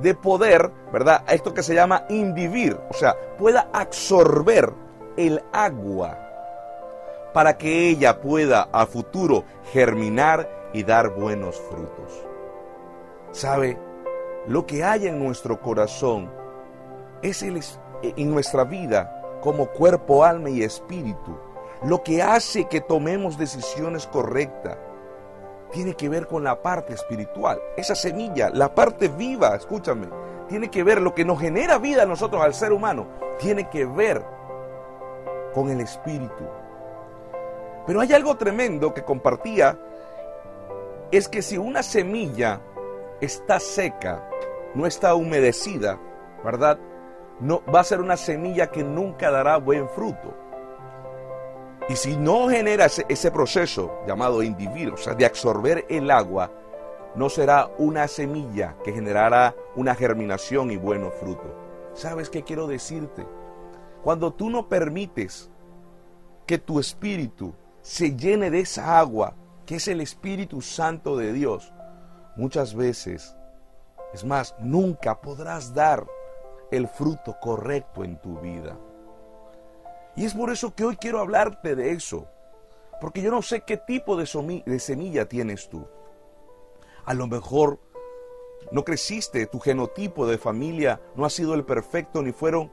de 0.00 0.14
poder, 0.14 0.70
¿verdad? 0.92 1.24
Esto 1.28 1.52
que 1.52 1.62
se 1.62 1.74
llama 1.74 2.04
indivir, 2.08 2.78
o 2.90 2.94
sea, 2.94 3.16
pueda 3.38 3.68
absorber 3.72 4.72
el 5.16 5.42
agua 5.52 6.18
para 7.34 7.56
que 7.56 7.88
ella 7.88 8.20
pueda 8.20 8.68
a 8.72 8.86
futuro 8.86 9.44
germinar 9.72 10.70
y 10.72 10.82
dar 10.82 11.10
buenos 11.10 11.60
frutos. 11.60 12.24
¿Sabe? 13.32 13.78
lo 14.46 14.66
que 14.66 14.82
hay 14.82 15.06
en 15.06 15.22
nuestro 15.22 15.60
corazón 15.60 16.30
es 17.22 17.42
el, 17.42 17.60
en 18.02 18.30
nuestra 18.30 18.64
vida 18.64 19.38
como 19.40 19.66
cuerpo, 19.66 20.24
alma 20.24 20.50
y 20.50 20.62
espíritu. 20.62 21.38
Lo 21.84 22.02
que 22.02 22.22
hace 22.22 22.66
que 22.66 22.80
tomemos 22.80 23.36
decisiones 23.36 24.06
correctas 24.06 24.78
tiene 25.72 25.94
que 25.94 26.08
ver 26.08 26.26
con 26.28 26.44
la 26.44 26.62
parte 26.62 26.94
espiritual. 26.94 27.60
Esa 27.76 27.94
semilla, 27.94 28.50
la 28.50 28.74
parte 28.74 29.08
viva, 29.08 29.56
escúchame, 29.56 30.06
tiene 30.48 30.70
que 30.70 30.84
ver 30.84 31.00
lo 31.00 31.14
que 31.14 31.24
nos 31.24 31.40
genera 31.40 31.78
vida 31.78 32.02
a 32.02 32.06
nosotros, 32.06 32.42
al 32.42 32.54
ser 32.54 32.72
humano, 32.72 33.08
tiene 33.38 33.68
que 33.68 33.84
ver 33.84 34.22
con 35.54 35.70
el 35.70 35.80
espíritu. 35.80 36.44
Pero 37.86 38.00
hay 38.00 38.12
algo 38.12 38.36
tremendo 38.36 38.94
que 38.94 39.02
compartía, 39.02 39.78
es 41.10 41.28
que 41.28 41.42
si 41.42 41.58
una 41.58 41.82
semilla 41.82 42.60
está 43.20 43.58
seca, 43.58 44.28
no 44.74 44.86
está 44.86 45.14
humedecida, 45.14 45.98
¿verdad? 46.44 46.78
No, 47.40 47.62
va 47.74 47.80
a 47.80 47.84
ser 47.84 48.00
una 48.00 48.16
semilla 48.16 48.70
que 48.70 48.84
nunca 48.84 49.30
dará 49.30 49.56
buen 49.56 49.88
fruto. 49.88 50.34
Y 51.88 51.96
si 51.96 52.16
no 52.16 52.48
genera 52.48 52.86
ese, 52.86 53.30
proceso 53.30 53.92
llamado 54.06 54.42
individuo, 54.42 54.94
o 54.94 54.96
sea, 54.96 55.14
de 55.14 55.26
absorber 55.26 55.84
el 55.88 56.10
agua, 56.10 56.50
no 57.14 57.28
será 57.28 57.70
una 57.78 58.08
semilla 58.08 58.76
que 58.84 58.92
generará 58.92 59.54
una 59.76 59.94
germinación 59.94 60.70
y 60.70 60.76
buenos 60.76 61.12
frutos. 61.14 61.50
¿Sabes 61.94 62.30
qué 62.30 62.42
quiero 62.42 62.66
decirte? 62.66 63.26
Cuando 64.02 64.32
tú 64.32 64.48
no 64.48 64.68
permites 64.68 65.50
que 66.46 66.58
tu 66.58 66.80
espíritu 66.80 67.54
se 67.82 68.16
llene 68.16 68.50
de 68.50 68.60
esa 68.60 68.98
agua, 68.98 69.34
que 69.66 69.76
es 69.76 69.88
el 69.88 70.00
Espíritu 70.00 70.60
Santo 70.60 71.16
de 71.16 71.32
Dios, 71.32 71.72
muchas 72.36 72.74
veces 72.74 73.36
es 74.12 74.24
más, 74.24 74.54
nunca 74.58 75.20
podrás 75.20 75.74
dar 75.74 76.06
el 76.70 76.86
fruto 76.86 77.36
correcto 77.40 78.04
en 78.04 78.20
tu 78.20 78.38
vida. 78.40 78.76
Y 80.16 80.24
es 80.24 80.34
por 80.34 80.50
eso 80.50 80.74
que 80.74 80.84
hoy 80.84 80.96
quiero 80.96 81.20
hablarte 81.20 81.74
de 81.74 81.92
eso. 81.92 82.26
Porque 83.00 83.22
yo 83.22 83.30
no 83.30 83.42
sé 83.42 83.62
qué 83.62 83.76
tipo 83.76 84.16
de, 84.16 84.26
semilla 84.78 85.28
tienes 85.28 85.68
tú. 85.68 85.86
A 87.04 87.14
lo 87.14 87.26
mejor 87.26 87.80
no 88.70 88.84
creciste, 88.84 89.46
tu 89.46 89.58
genotipo 89.58 90.26
de 90.26 90.38
familia 90.38 91.00
no 91.16 91.24
ha 91.24 91.30
sido 91.30 91.54
el 91.54 91.64
perfecto, 91.64 92.22
ni 92.22 92.32
fueron 92.32 92.70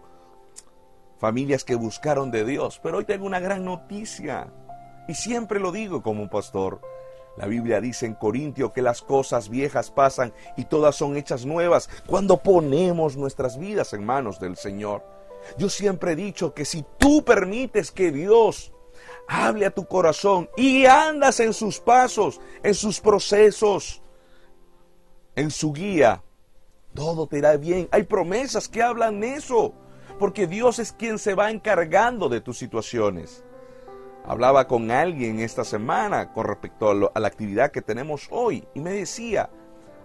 familias 1.17 1.63
que 1.63 1.75
buscaron 1.75 2.29
de 2.29 2.45
Dios. 2.45 2.79
Pero 2.83 2.97
hoy 2.97 3.05
tengo 3.05 3.25
una 3.25 3.39
gran 3.39 3.65
noticia. 3.65 4.53
Y 5.07 5.15
siempre 5.15 5.59
lo 5.59 5.71
digo 5.71 6.03
como 6.03 6.21
un 6.21 6.29
pastor. 6.29 6.81
La 7.37 7.47
Biblia 7.47 7.79
dice 7.79 8.05
en 8.05 8.15
Corintio 8.15 8.73
que 8.73 8.81
las 8.81 9.01
cosas 9.01 9.49
viejas 9.49 9.91
pasan 9.91 10.33
y 10.57 10.65
todas 10.65 10.95
son 10.95 11.15
hechas 11.15 11.45
nuevas 11.45 11.89
cuando 12.05 12.37
ponemos 12.37 13.15
nuestras 13.15 13.57
vidas 13.57 13.93
en 13.93 14.05
manos 14.05 14.39
del 14.39 14.57
Señor. 14.57 15.18
Yo 15.57 15.69
siempre 15.69 16.13
he 16.13 16.15
dicho 16.15 16.53
que 16.53 16.65
si 16.65 16.85
tú 16.97 17.23
permites 17.23 17.91
que 17.91 18.11
Dios 18.11 18.73
hable 19.27 19.65
a 19.65 19.71
tu 19.71 19.85
corazón 19.85 20.49
y 20.57 20.85
andas 20.85 21.39
en 21.39 21.53
sus 21.53 21.79
pasos, 21.79 22.41
en 22.63 22.73
sus 22.73 22.99
procesos, 22.99 24.01
en 25.35 25.51
su 25.51 25.71
guía, 25.71 26.23
todo 26.93 27.27
te 27.27 27.37
irá 27.37 27.55
bien. 27.57 27.87
Hay 27.91 28.03
promesas 28.03 28.67
que 28.67 28.81
hablan 28.81 29.23
eso, 29.23 29.73
porque 30.17 30.47
Dios 30.47 30.79
es 30.79 30.91
quien 30.91 31.19
se 31.19 31.35
va 31.35 31.51
encargando 31.51 32.27
de 32.27 32.41
tus 32.41 32.57
situaciones. 32.57 33.43
Hablaba 34.25 34.67
con 34.67 34.91
alguien 34.91 35.39
esta 35.39 35.63
semana 35.63 36.33
con 36.33 36.45
respecto 36.45 36.89
a, 36.89 37.19
la 37.19 37.27
actividad 37.27 37.71
que 37.71 37.81
tenemos 37.81 38.27
hoy 38.29 38.67
y 38.73 38.79
me 38.79 38.91
decía, 38.91 39.49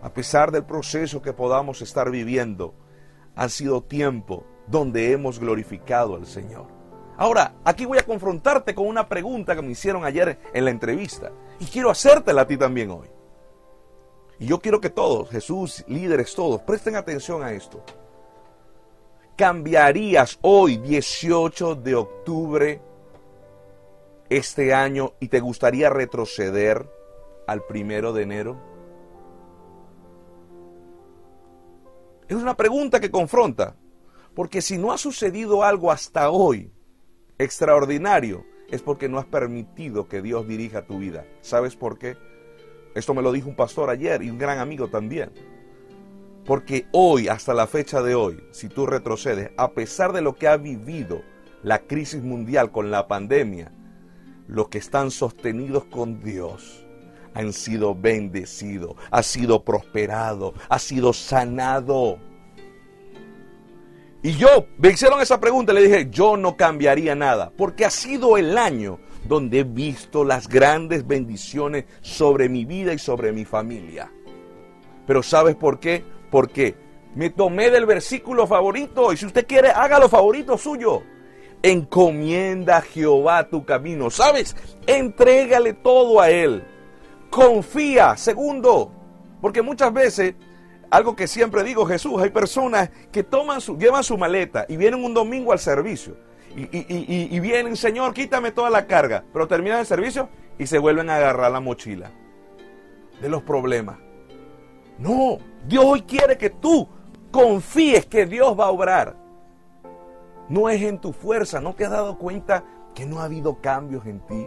a 0.03 0.12
pesar 0.12 0.53
del 0.53 0.64
proceso 0.64 1.21
que 1.21 1.33
podamos 1.33 1.83
estar 1.83 2.11
viviendo, 2.11 2.75
ha 3.35 3.49
sido 3.49 3.83
tiempo 3.83 4.47
donde 4.66 5.12
hemos 5.12 5.38
glorificado 5.38 6.16
al 6.16 6.26
Señor. 6.26 6.66
Ahora, 7.16 7.54
aquí 7.64 7.85
voy 7.85 7.99
a 7.99 8.04
confrontarte 8.04 8.75
con 8.75 8.87
una 8.87 9.09
pregunta 9.09 9.54
que 9.54 9.62
me 9.62 9.73
hicieron 9.73 10.04
ayer 10.04 10.38
en 10.52 10.64
la 10.64 10.71
entrevista 10.71 11.30
y 11.61 11.66
quiero 11.66 11.90
hacértela 11.90 12.42
a 12.42 12.47
ti 12.47 12.56
también 12.56 12.90
hoy. 12.90 13.09
Y 14.38 14.47
yo 14.47 14.59
quiero 14.59 14.80
que 14.80 14.90
todos, 14.90 15.30
Jesús, 15.30 15.85
líderes 15.87 16.35
todos, 16.35 16.61
presten 16.62 16.97
atención 16.97 17.42
a 17.42 17.52
esto. 17.52 17.83
¿Cambiarías 19.37 20.38
hoy, 20.42 20.78
18 20.78 21.76
de 21.76 21.94
octubre, 21.94 22.80
este 24.28 24.75
año 24.75 25.12
y 25.21 25.28
te 25.28 25.40
gustaría 25.40 25.90
retroceder 25.90 26.88
al 27.47 27.62
primero 27.64 28.12
de 28.12 28.23
enero? 28.23 28.75
Es 32.26 32.37
una 32.37 32.56
pregunta 32.56 33.00
que 33.00 33.11
confronta, 33.11 33.76
porque 34.35 34.62
si 34.62 34.79
no 34.79 34.93
ha 34.93 34.99
sucedido 34.99 35.62
algo 35.62 35.91
hasta 35.91 36.31
hoy 36.31 36.73
extraordinario, 37.38 38.45
es 38.71 38.83
porque 38.83 39.09
no 39.09 39.19
has 39.19 39.26
permitido 39.26 40.09
que 40.09 40.23
Dios 40.23 40.49
dirija 40.49 40.87
tu 40.87 40.99
vida. 40.99 41.26
¿Sabes 41.41 41.76
por 41.76 41.99
qué? 41.99 42.17
Esto 42.95 43.14
me 43.14 43.23
lo 43.23 43.33
dijo 43.33 43.49
un 43.49 43.57
pastor 43.57 43.91
ayer 43.91 44.23
y 44.23 44.31
un 44.31 44.38
gran 44.38 44.59
amigo 44.59 44.88
también. 44.88 45.31
Porque 46.45 46.87
hoy, 46.93 47.29
hasta 47.29 47.55
la 47.55 47.67
fecha 47.67 48.03
de 48.03 48.14
hoy, 48.14 48.43
si 48.50 48.69
tú 48.69 48.87
retrocedes, 48.87 49.50
a 49.57 49.73
pesar 49.73 50.12
de 50.12 50.21
lo 50.21 50.35
que 50.35 50.49
ha 50.49 50.57
vivido 50.57 51.23
la 51.62 51.81
crisis 51.81 52.23
mundial 52.23 52.71
con 52.71 52.91
la 52.91 53.09
pandemia, 53.09 53.73
los 54.47 54.69
que 54.69 54.79
están 54.79 55.11
sostenidos 55.11 55.85
con 55.87 56.23
Dios 56.23 56.85
han 57.33 57.53
sido 57.53 57.95
bendecidos, 57.95 58.95
ha 59.11 59.23
sido 59.23 59.64
prosperado, 59.64 60.55
ha 60.69 60.79
sido 60.79 61.12
sanado. 61.12 62.19
Y 64.25 64.37
yo 64.37 64.69
me 64.78 64.88
hicieron 64.88 65.21
esa 65.21 65.38
pregunta 65.38 65.73
y 65.73 65.75
le 65.75 65.83
dije, 65.83 66.09
yo 66.11 66.38
no 66.38 66.57
cambiaría 66.57 67.14
nada, 67.14 67.52
porque 67.54 67.85
ha 67.85 67.90
sido 67.90 68.38
el 68.38 68.57
año 68.57 68.99
donde 69.28 69.59
he 69.59 69.64
visto 69.64 70.25
las 70.25 70.49
grandes 70.49 71.07
bendiciones 71.07 71.85
sobre 72.00 72.49
mi 72.49 72.64
vida 72.64 72.95
y 72.95 72.99
sobre 72.99 73.33
mi 73.33 73.45
familia. 73.45 74.11
Pero 75.07 75.23
¿sabes 75.23 75.57
por 75.57 75.78
qué? 75.78 76.02
Porque 76.31 76.75
me 77.14 77.28
tomé 77.28 77.69
del 77.69 77.85
versículo 77.85 78.47
favorito 78.47 79.12
y 79.12 79.19
si 79.19 79.26
usted 79.26 79.47
quiere, 79.47 79.69
hágalo 79.69 80.09
favorito 80.09 80.57
suyo. 80.57 81.02
Encomienda 81.62 82.78
a 82.78 82.81
Jehová 82.81 83.50
tu 83.50 83.66
camino. 83.66 84.09
¿Sabes? 84.09 84.57
Entrégale 84.87 85.75
todo 85.75 86.23
a 86.23 86.31
Él. 86.31 86.64
Confía. 87.28 88.16
Segundo, 88.16 88.90
porque 89.43 89.61
muchas 89.61 89.93
veces, 89.93 90.35
algo 90.95 91.17
que 91.17 91.27
siempre 91.27 91.65
digo, 91.65 91.87
Jesús, 91.87 92.23
hay 92.23 92.31
personas 92.31 92.91
que 93.11 93.23
toman 93.25 93.61
su, 93.61 93.77
llevan 93.77 94.05
su 94.05 94.17
maleta 94.17 94.65
y 94.69 94.77
vienen 94.77 95.05
un 95.05 95.13
domingo 95.13 95.53
al 95.53 95.59
servicio. 95.59 96.17
Y, 96.57 96.69
y, 96.71 97.41
vienen, 97.41 97.77
Señor, 97.77 98.15
quítame 98.15 98.53
toda 98.53 98.71
la 98.71 98.87
carga. 98.87 99.25
Pero 99.33 99.49
terminan 99.49 99.80
el 99.80 99.87
servicio 99.87 100.28
y 100.57 100.69
se 100.69 100.78
vuelven 100.78 101.11
a 101.11 101.17
agarrar 101.17 101.50
la 101.50 101.59
mochila 101.59 102.13
de 103.21 103.28
los 103.28 103.43
problemas. 103.43 103.99
No, 104.99 105.39
Dios 105.67 105.85
hoy 105.85 106.02
quiere 106.02 106.39
que 106.39 106.50
tú 106.50 106.89
confíes 107.33 108.07
que 108.07 108.25
Dios 108.25 108.57
va 108.59 108.67
a 108.67 108.71
obrar. 108.71 109.17
No 110.49 110.69
es 110.69 110.80
en 110.80 111.00
tu 111.00 111.13
fuerza, 111.13 111.61
¿no 111.61 111.75
te 111.75 111.85
has 111.85 111.91
dado 111.91 112.19
cuenta 112.19 112.63
que 112.95 113.04
no 113.04 113.19
ha 113.19 113.25
habido 113.25 113.61
cambios 113.61 114.07
en 114.07 114.21
ti? 114.21 114.47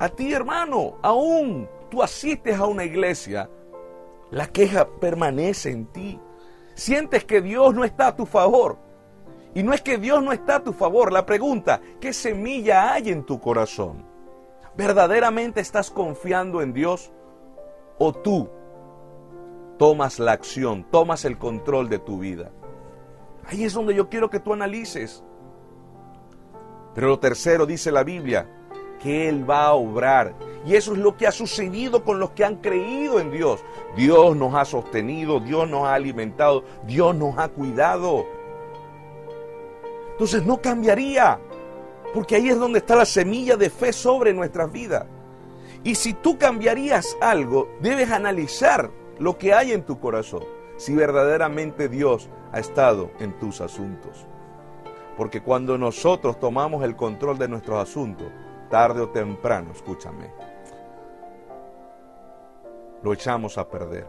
A 0.00 0.08
ti, 0.08 0.32
hermano, 0.32 0.98
aún 1.02 1.68
tú 1.88 2.02
asistes 2.02 2.58
a 2.58 2.66
una 2.66 2.84
iglesia, 2.84 3.48
la 4.32 4.46
queja 4.46 4.88
permanece 4.98 5.70
en 5.70 5.86
ti. 5.86 6.18
Sientes 6.74 7.24
que 7.24 7.42
Dios 7.42 7.74
no 7.74 7.84
está 7.84 8.08
a 8.08 8.16
tu 8.16 8.24
favor. 8.24 8.78
Y 9.54 9.62
no 9.62 9.74
es 9.74 9.82
que 9.82 9.98
Dios 9.98 10.22
no 10.22 10.32
está 10.32 10.56
a 10.56 10.64
tu 10.64 10.72
favor. 10.72 11.12
La 11.12 11.26
pregunta, 11.26 11.82
¿qué 12.00 12.14
semilla 12.14 12.94
hay 12.94 13.10
en 13.10 13.24
tu 13.24 13.38
corazón? 13.38 14.06
¿Verdaderamente 14.74 15.60
estás 15.60 15.90
confiando 15.90 16.62
en 16.62 16.72
Dios? 16.72 17.12
¿O 17.98 18.14
tú 18.14 18.48
tomas 19.78 20.18
la 20.18 20.32
acción, 20.32 20.86
tomas 20.90 21.26
el 21.26 21.36
control 21.36 21.90
de 21.90 21.98
tu 21.98 22.18
vida? 22.18 22.50
Ahí 23.44 23.64
es 23.64 23.74
donde 23.74 23.94
yo 23.94 24.08
quiero 24.08 24.30
que 24.30 24.40
tú 24.40 24.54
analices. 24.54 25.22
Pero 26.94 27.08
lo 27.08 27.18
tercero 27.18 27.66
dice 27.66 27.92
la 27.92 28.02
Biblia, 28.02 28.48
que 28.98 29.28
Él 29.28 29.48
va 29.48 29.66
a 29.66 29.74
obrar. 29.74 30.34
Y 30.64 30.76
eso 30.76 30.92
es 30.92 30.98
lo 30.98 31.16
que 31.16 31.26
ha 31.26 31.32
sucedido 31.32 32.04
con 32.04 32.20
los 32.20 32.30
que 32.30 32.44
han 32.44 32.56
creído 32.56 33.18
en 33.18 33.30
Dios. 33.30 33.64
Dios 33.96 34.36
nos 34.36 34.54
ha 34.54 34.64
sostenido, 34.64 35.40
Dios 35.40 35.68
nos 35.68 35.86
ha 35.86 35.94
alimentado, 35.94 36.64
Dios 36.86 37.14
nos 37.16 37.36
ha 37.38 37.48
cuidado. 37.48 38.24
Entonces 40.12 40.44
no 40.44 40.60
cambiaría, 40.60 41.40
porque 42.14 42.36
ahí 42.36 42.48
es 42.48 42.58
donde 42.58 42.78
está 42.78 42.94
la 42.94 43.04
semilla 43.04 43.56
de 43.56 43.70
fe 43.70 43.92
sobre 43.92 44.32
nuestras 44.32 44.70
vidas. 44.70 45.06
Y 45.82 45.96
si 45.96 46.14
tú 46.14 46.38
cambiarías 46.38 47.16
algo, 47.20 47.68
debes 47.80 48.10
analizar 48.10 48.90
lo 49.18 49.36
que 49.36 49.52
hay 49.52 49.72
en 49.72 49.82
tu 49.82 49.98
corazón, 49.98 50.44
si 50.76 50.94
verdaderamente 50.94 51.88
Dios 51.88 52.28
ha 52.52 52.60
estado 52.60 53.10
en 53.18 53.36
tus 53.38 53.60
asuntos. 53.60 54.26
Porque 55.16 55.42
cuando 55.42 55.76
nosotros 55.76 56.38
tomamos 56.38 56.84
el 56.84 56.94
control 56.94 57.36
de 57.36 57.48
nuestros 57.48 57.80
asuntos, 57.80 58.28
tarde 58.70 59.00
o 59.00 59.08
temprano, 59.08 59.72
escúchame, 59.72 60.30
lo 63.02 63.12
echamos 63.12 63.58
a 63.58 63.68
perder. 63.68 64.06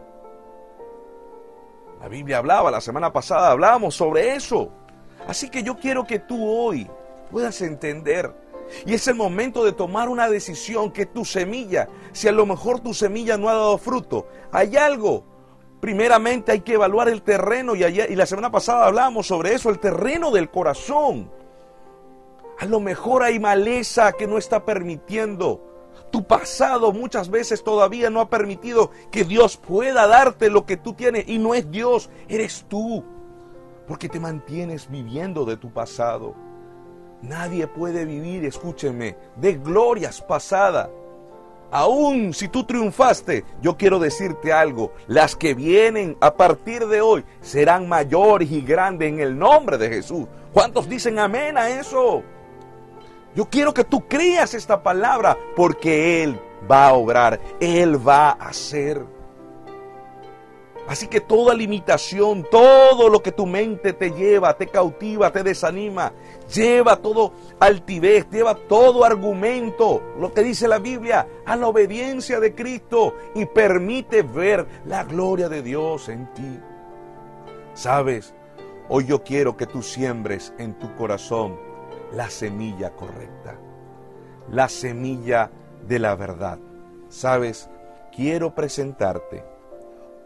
La 2.00 2.08
Biblia 2.08 2.38
hablaba, 2.38 2.70
la 2.70 2.80
semana 2.80 3.12
pasada 3.12 3.50
hablábamos 3.50 3.94
sobre 3.94 4.34
eso. 4.34 4.70
Así 5.26 5.48
que 5.48 5.62
yo 5.62 5.76
quiero 5.76 6.06
que 6.06 6.18
tú 6.18 6.46
hoy 6.46 6.88
puedas 7.30 7.60
entender. 7.62 8.34
Y 8.86 8.94
es 8.94 9.06
el 9.08 9.14
momento 9.14 9.64
de 9.64 9.72
tomar 9.72 10.08
una 10.08 10.28
decisión 10.28 10.90
que 10.90 11.06
tu 11.06 11.24
semilla, 11.24 11.88
si 12.12 12.28
a 12.28 12.32
lo 12.32 12.46
mejor 12.46 12.80
tu 12.80 12.94
semilla 12.94 13.36
no 13.36 13.48
ha 13.48 13.54
dado 13.54 13.78
fruto, 13.78 14.26
hay 14.52 14.76
algo 14.76 15.24
Primeramente 15.84 16.50
hay 16.50 16.60
que 16.62 16.72
evaluar 16.72 17.10
el 17.10 17.20
terreno 17.20 17.74
y, 17.74 17.84
ayer, 17.84 18.10
y 18.10 18.16
la 18.16 18.24
semana 18.24 18.50
pasada 18.50 18.86
hablábamos 18.86 19.26
sobre 19.26 19.52
eso, 19.52 19.68
el 19.68 19.78
terreno 19.78 20.30
del 20.30 20.50
corazón. 20.50 21.30
A 22.58 22.64
lo 22.64 22.80
mejor 22.80 23.22
hay 23.22 23.38
maleza 23.38 24.12
que 24.12 24.26
no 24.26 24.38
está 24.38 24.64
permitiendo. 24.64 25.73
Tu 26.14 26.22
pasado 26.22 26.92
muchas 26.92 27.28
veces 27.28 27.64
todavía 27.64 28.08
no 28.08 28.20
ha 28.20 28.30
permitido 28.30 28.92
que 29.10 29.24
Dios 29.24 29.56
pueda 29.56 30.06
darte 30.06 30.48
lo 30.48 30.64
que 30.64 30.76
tú 30.76 30.92
tienes. 30.92 31.24
Y 31.26 31.38
no 31.38 31.54
es 31.54 31.68
Dios, 31.72 32.08
eres 32.28 32.66
tú. 32.68 33.02
Porque 33.88 34.08
te 34.08 34.20
mantienes 34.20 34.88
viviendo 34.88 35.44
de 35.44 35.56
tu 35.56 35.72
pasado. 35.72 36.36
Nadie 37.20 37.66
puede 37.66 38.04
vivir, 38.04 38.44
escúcheme, 38.44 39.16
de 39.34 39.54
glorias 39.54 40.22
pasadas 40.22 40.88
aún 41.72 42.32
si 42.32 42.46
tú 42.46 42.62
triunfaste, 42.62 43.44
yo 43.60 43.76
quiero 43.76 43.98
decirte 43.98 44.52
algo, 44.52 44.92
las 45.08 45.34
que 45.34 45.54
vienen 45.54 46.16
a 46.20 46.34
partir 46.34 46.86
de 46.86 47.00
hoy 47.00 47.24
serán 47.40 47.88
mayores 47.88 48.52
y 48.52 48.60
grandes 48.60 49.08
en 49.08 49.18
el 49.18 49.36
nombre 49.36 49.76
de 49.76 49.88
Jesús. 49.88 50.28
¿Cuántos 50.52 50.88
dicen 50.88 51.18
amén 51.18 51.58
a 51.58 51.70
eso? 51.70 52.22
Yo 53.34 53.46
quiero 53.50 53.74
que 53.74 53.84
tú 53.84 54.06
creas 54.06 54.54
esta 54.54 54.82
palabra 54.82 55.36
porque 55.56 56.22
Él 56.22 56.40
va 56.70 56.88
a 56.88 56.94
obrar, 56.94 57.40
Él 57.60 58.06
va 58.06 58.30
a 58.30 58.48
hacer. 58.48 59.04
Así 60.86 61.08
que 61.08 61.20
toda 61.20 61.54
limitación, 61.54 62.46
todo 62.50 63.08
lo 63.08 63.22
que 63.22 63.32
tu 63.32 63.46
mente 63.46 63.94
te 63.94 64.10
lleva, 64.10 64.56
te 64.56 64.66
cautiva, 64.66 65.32
te 65.32 65.42
desanima, 65.42 66.12
lleva 66.54 66.96
todo 66.96 67.32
altivez, 67.58 68.28
lleva 68.30 68.54
todo 68.54 69.02
argumento, 69.02 70.02
lo 70.20 70.32
que 70.32 70.42
dice 70.42 70.68
la 70.68 70.78
Biblia, 70.78 71.26
a 71.46 71.56
la 71.56 71.68
obediencia 71.68 72.38
de 72.38 72.54
Cristo 72.54 73.14
y 73.34 73.46
permite 73.46 74.22
ver 74.22 74.66
la 74.84 75.04
gloria 75.04 75.48
de 75.48 75.62
Dios 75.62 76.10
en 76.10 76.32
ti. 76.34 76.60
Sabes, 77.72 78.34
hoy 78.90 79.06
yo 79.06 79.24
quiero 79.24 79.56
que 79.56 79.66
tú 79.66 79.82
siembres 79.82 80.52
en 80.58 80.78
tu 80.78 80.94
corazón 80.96 81.63
la 82.14 82.30
semilla 82.30 82.90
correcta, 82.90 83.58
la 84.50 84.68
semilla 84.68 85.50
de 85.86 85.98
la 85.98 86.14
verdad. 86.14 86.58
sabes, 87.08 87.68
quiero 88.14 88.54
presentarte 88.54 89.44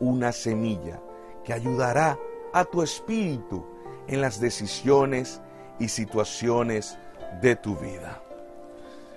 una 0.01 0.33
semilla 0.33 1.01
que 1.45 1.53
ayudará 1.53 2.19
a 2.53 2.65
tu 2.65 2.83
espíritu 2.83 3.65
en 4.07 4.21
las 4.21 4.41
decisiones 4.41 5.41
y 5.79 5.89
situaciones 5.89 6.99
de 7.43 7.57
tu 7.57 7.77
vida. 7.77 8.23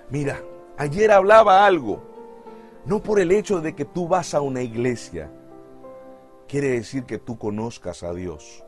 Mira, 0.10 0.42
ayer 0.78 1.12
hablaba 1.12 1.66
algo, 1.66 2.02
no 2.86 3.02
por 3.02 3.20
el 3.20 3.32
hecho 3.32 3.62
de 3.62 3.74
que 3.74 3.86
tú 3.86 4.08
vas 4.08 4.34
a 4.34 4.42
una 4.42 4.62
iglesia, 4.62 5.30
quiere 6.48 6.70
decir 6.70 7.06
que 7.06 7.18
tú 7.18 7.38
conozcas 7.38 8.04
a 8.04 8.14
Dios. 8.14 8.66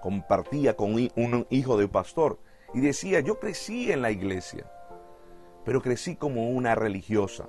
Compartía 0.00 0.76
con 0.76 0.94
un 0.94 1.46
hijo 1.50 1.76
de 1.76 1.88
pastor 1.88 2.38
y 2.74 2.80
decía, 2.80 3.20
yo 3.20 3.38
crecí 3.38 3.92
en 3.92 4.02
la 4.02 4.10
iglesia, 4.10 4.70
pero 5.64 5.82
crecí 5.82 6.16
como 6.16 6.50
una 6.50 6.74
religiosa. 6.74 7.46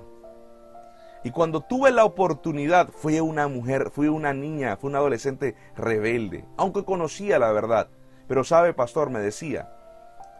Y 1.24 1.32
cuando 1.32 1.62
tuve 1.62 1.92
la 1.92 2.04
oportunidad, 2.04 2.90
fui 2.90 3.20
una 3.20 3.48
mujer, 3.48 3.92
fui 3.92 4.10
una 4.10 4.34
niña, 4.34 4.76
fui 4.76 4.90
una 4.90 5.00
adolescente 5.00 5.56
rebelde, 5.76 6.46
aunque 6.58 6.84
conocía 6.84 7.40
la 7.40 7.52
verdad. 7.54 7.88
Pero 8.28 8.44
sabe, 8.44 8.74
pastor, 8.74 9.10
me 9.10 9.20
decía, 9.20 9.74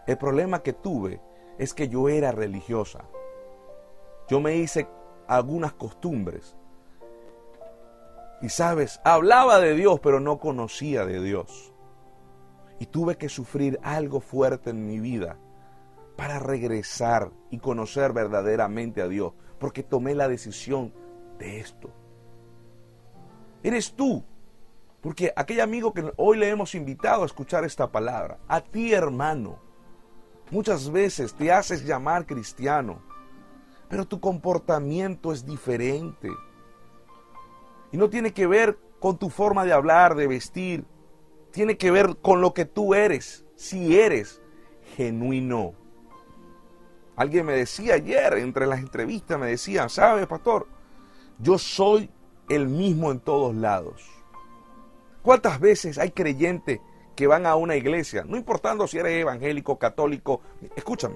el 0.08 0.18
problema 0.18 0.62
que 0.62 0.74
tuve 0.74 1.22
es 1.58 1.74
que 1.74 1.88
yo 1.88 2.10
era 2.10 2.32
religiosa. 2.32 3.06
Yo 4.28 4.42
me 4.42 4.58
hice 4.58 4.88
algunas 5.28 5.74
costumbres. 5.74 6.58
Y 8.42 8.50
sabes, 8.50 9.00
hablaba 9.06 9.60
de 9.60 9.76
Dios, 9.76 10.02
pero 10.02 10.20
no 10.20 10.40
conocía 10.40 11.06
de 11.06 11.22
Dios. 11.22 11.73
Y 12.84 12.88
tuve 12.88 13.16
que 13.16 13.30
sufrir 13.30 13.80
algo 13.82 14.20
fuerte 14.20 14.72
en 14.72 14.86
mi 14.86 15.00
vida 15.00 15.38
para 16.18 16.38
regresar 16.38 17.32
y 17.50 17.60
conocer 17.60 18.12
verdaderamente 18.12 19.02
a 19.02 19.08
Dios 19.08 19.32
porque 19.58 19.84
tomé 19.84 20.16
la 20.16 20.28
decisión 20.28 20.94
de 21.40 21.62
esto. 21.62 21.90
Eres 23.64 23.94
tú, 23.94 24.26
porque 25.00 25.32
aquel 25.34 25.62
amigo 25.62 25.94
que 25.94 26.12
hoy 26.18 26.38
le 26.38 26.50
hemos 26.50 26.76
invitado 26.76 27.24
a 27.24 27.26
escuchar 27.26 27.64
esta 27.64 27.90
palabra, 27.90 28.40
a 28.50 28.60
ti 28.60 28.92
hermano, 28.92 29.60
muchas 30.52 30.92
veces 30.92 31.34
te 31.34 31.54
haces 31.54 31.86
llamar 31.86 32.26
cristiano, 32.26 33.02
pero 33.88 34.04
tu 34.04 34.20
comportamiento 34.20 35.32
es 35.32 35.46
diferente. 35.46 36.30
Y 37.94 37.96
no 37.96 38.10
tiene 38.10 38.34
que 38.34 38.46
ver 38.46 38.78
con 39.00 39.18
tu 39.18 39.30
forma 39.30 39.64
de 39.64 39.72
hablar, 39.72 40.16
de 40.16 40.28
vestir, 40.28 40.86
tiene 41.54 41.78
que 41.78 41.92
ver 41.92 42.18
con 42.18 42.42
lo 42.42 42.56
que 42.56 42.66
tú 42.66 42.96
eres, 42.96 43.46
si 43.56 44.00
eres 44.00 44.42
genuino. 44.98 45.76
Alguien 47.16 47.46
me 47.46 47.54
decía 47.54 47.94
ayer, 47.94 48.34
entre 48.40 48.66
las 48.66 48.80
entrevistas, 48.80 49.40
me 49.40 49.48
decía, 49.48 49.88
¿sabe, 49.88 50.26
pastor? 50.26 50.68
Yo 51.38 51.60
soy 51.60 52.10
el 52.50 52.68
mismo 52.68 53.12
en 53.12 53.20
todos 53.20 53.54
lados. 53.54 54.02
¿Cuántas 55.22 55.60
veces 55.60 56.00
hay 56.00 56.10
creyentes 56.10 56.80
que 57.16 57.28
van 57.28 57.46
a 57.46 57.56
una 57.56 57.76
iglesia, 57.76 58.26
no 58.28 58.36
importando 58.36 58.88
si 58.88 58.98
eres 58.98 59.22
evangélico, 59.22 59.78
católico, 59.78 60.42
escúchame, 60.76 61.16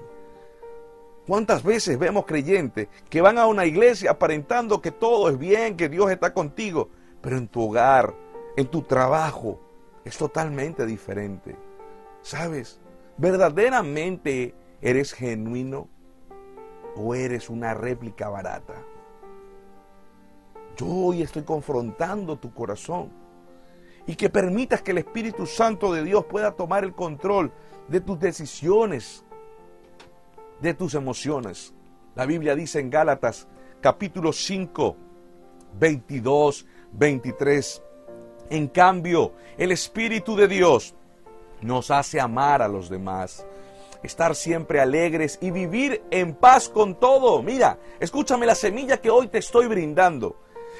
¿cuántas 1.26 1.64
veces 1.64 1.98
vemos 1.98 2.26
creyentes 2.26 2.86
que 3.10 3.20
van 3.20 3.38
a 3.38 3.46
una 3.46 3.66
iglesia 3.66 4.12
aparentando 4.12 4.80
que 4.80 4.92
todo 4.92 5.28
es 5.30 5.36
bien, 5.36 5.76
que 5.76 5.88
Dios 5.88 6.12
está 6.12 6.32
contigo, 6.32 6.90
pero 7.20 7.36
en 7.36 7.48
tu 7.48 7.64
hogar, 7.64 8.14
en 8.56 8.68
tu 8.68 8.82
trabajo, 8.82 9.67
es 10.08 10.18
totalmente 10.18 10.86
diferente? 10.86 11.56
¿Sabes? 12.22 12.80
Verdaderamente 13.16 14.54
¿Eres 14.80 15.12
genuino 15.12 15.88
o 16.94 17.14
eres 17.14 17.50
una 17.50 17.74
réplica 17.74 18.28
barata? 18.28 18.74
Yo 20.76 20.86
hoy 20.86 21.22
estoy 21.22 21.42
confrontando 21.42 22.38
tu 22.38 22.54
corazón 22.54 23.10
y 24.06 24.14
que 24.14 24.30
permitas 24.30 24.82
que 24.82 24.92
el 24.92 24.98
Espíritu 24.98 25.46
Santo 25.46 25.92
de 25.92 26.04
Dios 26.04 26.24
pueda 26.26 26.52
tomar 26.52 26.84
el 26.84 26.94
control 26.94 27.52
de 27.88 28.00
tus 28.00 28.20
decisiones, 28.20 29.24
de 30.60 30.74
tus 30.74 30.94
emociones. 30.94 31.74
La 32.14 32.24
Biblia 32.24 32.54
dice 32.54 32.78
en 32.78 32.90
Gálatas 32.90 33.48
capítulo 33.80 34.32
5, 34.32 34.96
22, 35.76 36.66
23. 36.92 37.82
En 38.50 38.68
cambio, 38.68 39.32
el 39.56 39.72
Espíritu 39.72 40.36
de 40.36 40.48
Dios 40.48 40.94
nos 41.60 41.90
hace 41.90 42.20
amar 42.20 42.62
a 42.62 42.68
los 42.68 42.88
demás 42.88 43.44
estar 44.02 44.34
siempre 44.34 44.80
alegres 44.80 45.38
y 45.40 45.50
vivir 45.50 46.02
en 46.10 46.34
paz 46.34 46.68
con 46.68 46.94
todo. 46.94 47.42
Mira, 47.42 47.78
escúchame 48.00 48.46
la 48.46 48.54
semilla 48.54 49.00
que 49.00 49.10
hoy 49.10 49.28
te 49.28 49.38
estoy 49.38 49.66
brindando. 49.66 50.36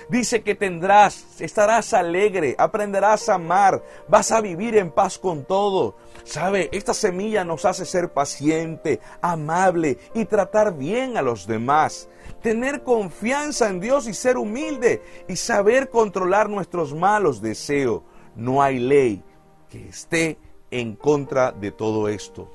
Dice 0.08 0.42
que 0.42 0.54
tendrás, 0.54 1.40
estarás 1.40 1.92
alegre, 1.92 2.54
aprenderás 2.56 3.28
a 3.28 3.34
amar, 3.34 3.82
vas 4.06 4.30
a 4.30 4.40
vivir 4.40 4.76
en 4.76 4.92
paz 4.92 5.18
con 5.18 5.44
todo. 5.44 5.96
Sabe, 6.24 6.68
esta 6.72 6.94
semilla 6.94 7.44
nos 7.44 7.64
hace 7.64 7.84
ser 7.84 8.12
paciente, 8.12 9.00
amable 9.20 9.98
y 10.14 10.24
tratar 10.24 10.76
bien 10.76 11.16
a 11.16 11.22
los 11.22 11.46
demás. 11.46 12.08
Tener 12.42 12.82
confianza 12.82 13.68
en 13.68 13.80
Dios 13.80 14.06
y 14.06 14.14
ser 14.14 14.36
humilde 14.36 15.02
y 15.28 15.36
saber 15.36 15.90
controlar 15.90 16.48
nuestros 16.48 16.94
malos 16.94 17.42
deseos. 17.42 18.02
No 18.36 18.62
hay 18.62 18.78
ley 18.78 19.24
que 19.68 19.88
esté 19.88 20.38
en 20.70 20.94
contra 20.94 21.52
de 21.52 21.72
todo 21.72 22.08
esto. 22.08 22.50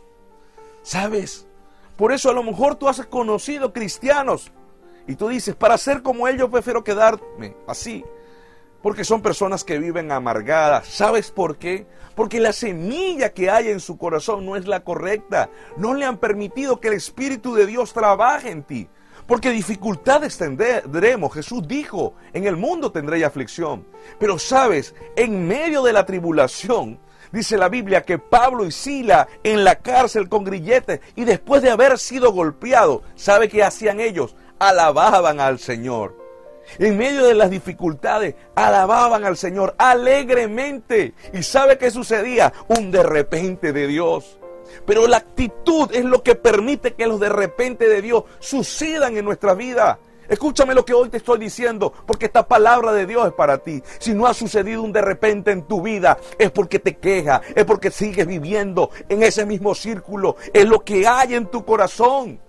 ¿Sabes? 0.84 1.48
Por 1.98 2.12
eso 2.12 2.30
a 2.30 2.34
lo 2.34 2.44
mejor 2.44 2.76
tú 2.76 2.88
has 2.88 3.06
conocido 3.06 3.74
cristianos 3.74 4.52
y 5.08 5.16
tú 5.16 5.28
dices, 5.28 5.56
para 5.56 5.78
ser 5.78 6.02
como 6.02 6.28
ellos 6.28 6.50
prefiero 6.50 6.84
quedarme 6.84 7.56
así. 7.68 8.04
Porque 8.82 9.06
son 9.06 9.22
personas 9.22 9.64
que 9.64 9.80
viven 9.80 10.12
amargadas. 10.12 10.88
¿Sabes 10.88 11.32
por 11.32 11.58
qué? 11.58 11.88
Porque 12.16 12.42
la 12.42 12.52
semilla 12.52 13.34
que 13.34 13.50
hay 13.50 13.70
en 13.70 13.80
su 13.80 13.98
corazón 13.98 14.46
no 14.46 14.58
es 14.58 14.68
la 14.68 14.84
correcta. 14.84 15.50
No 15.78 15.94
le 15.94 16.06
han 16.06 16.18
permitido 16.18 16.82
que 16.82 16.90
el 16.90 16.96
Espíritu 16.96 17.54
de 17.54 17.66
Dios 17.66 17.94
trabaje 17.94 18.50
en 18.52 18.64
ti. 18.64 18.90
Porque 19.28 19.52
dificultades 19.52 20.38
tendremos. 20.38 21.34
Jesús 21.34 21.68
dijo, 21.68 22.16
en 22.34 22.46
el 22.46 22.58
mundo 22.58 22.92
tendréis 22.92 23.26
aflicción. 23.26 23.86
Pero 24.20 24.38
sabes, 24.38 24.94
en 25.16 25.48
medio 25.48 25.84
de 25.84 25.94
la 25.94 26.06
tribulación, 26.06 27.00
Dice 27.34 27.58
la 27.58 27.68
Biblia 27.68 28.04
que 28.04 28.20
Pablo 28.20 28.64
y 28.64 28.72
Sila 28.72 29.28
en 29.44 29.64
la 29.64 29.78
cárcel 29.78 30.30
con 30.30 30.44
grilletes 30.44 31.00
y 31.16 31.24
después 31.24 31.64
de 31.64 31.72
haber 31.72 31.98
sido 31.98 32.32
golpeados, 32.32 33.02
¿sabe 33.16 33.50
qué 33.50 33.64
hacían 33.64 34.00
ellos? 34.00 34.36
Alababan 34.60 35.40
al 35.40 35.58
Señor. 35.58 36.16
En 36.78 36.96
medio 36.96 37.26
de 37.26 37.34
las 37.34 37.50
dificultades, 37.50 38.36
alababan 38.54 39.26
al 39.26 39.36
Señor 39.36 39.74
alegremente. 39.80 41.16
¿Y 41.34 41.42
sabe 41.42 41.80
qué 41.80 41.90
sucedía? 41.90 42.54
Un 42.68 42.92
de 42.92 43.02
repente 43.02 43.74
de 43.74 43.88
Dios. 43.88 44.38
Pero 44.86 45.08
la 45.08 45.18
actitud 45.18 45.90
es 45.94 46.06
lo 46.06 46.24
que 46.24 46.36
permite 46.36 46.94
que 46.94 47.08
los 47.08 47.20
de 47.20 47.30
repente 47.30 47.88
de 47.88 48.02
Dios 48.02 48.24
sucedan 48.40 49.18
en 49.18 49.26
nuestra 49.26 49.54
vida. 49.54 50.00
Escúchame 50.28 50.74
lo 50.74 50.86
que 50.86 50.94
hoy 50.94 51.10
te 51.10 51.18
estoy 51.18 51.38
diciendo, 51.38 51.94
porque 52.06 52.26
esta 52.26 52.48
palabra 52.48 52.94
de 52.94 53.06
Dios 53.06 53.28
es 53.28 53.34
para 53.34 53.58
ti. 53.58 53.84
Si 54.00 54.14
no 54.14 54.26
ha 54.26 54.34
sucedido 54.34 54.82
un 54.82 54.94
de 54.94 55.02
repente 55.02 55.52
en 55.52 55.64
tu 55.64 55.82
vida, 55.82 56.18
es 56.38 56.50
porque 56.52 56.80
te 56.80 56.98
queja, 56.98 57.42
es 57.56 57.66
porque 57.66 57.92
sigues 57.92 58.26
viviendo 58.26 58.90
en 59.10 59.22
ese 59.24 59.46
mismo 59.46 59.76
círculo, 59.76 60.38
es 60.54 60.66
lo 60.66 60.80
que 60.84 61.06
hay 61.06 61.36
en 61.36 61.48
tu 61.48 61.66
corazón. 61.66 62.40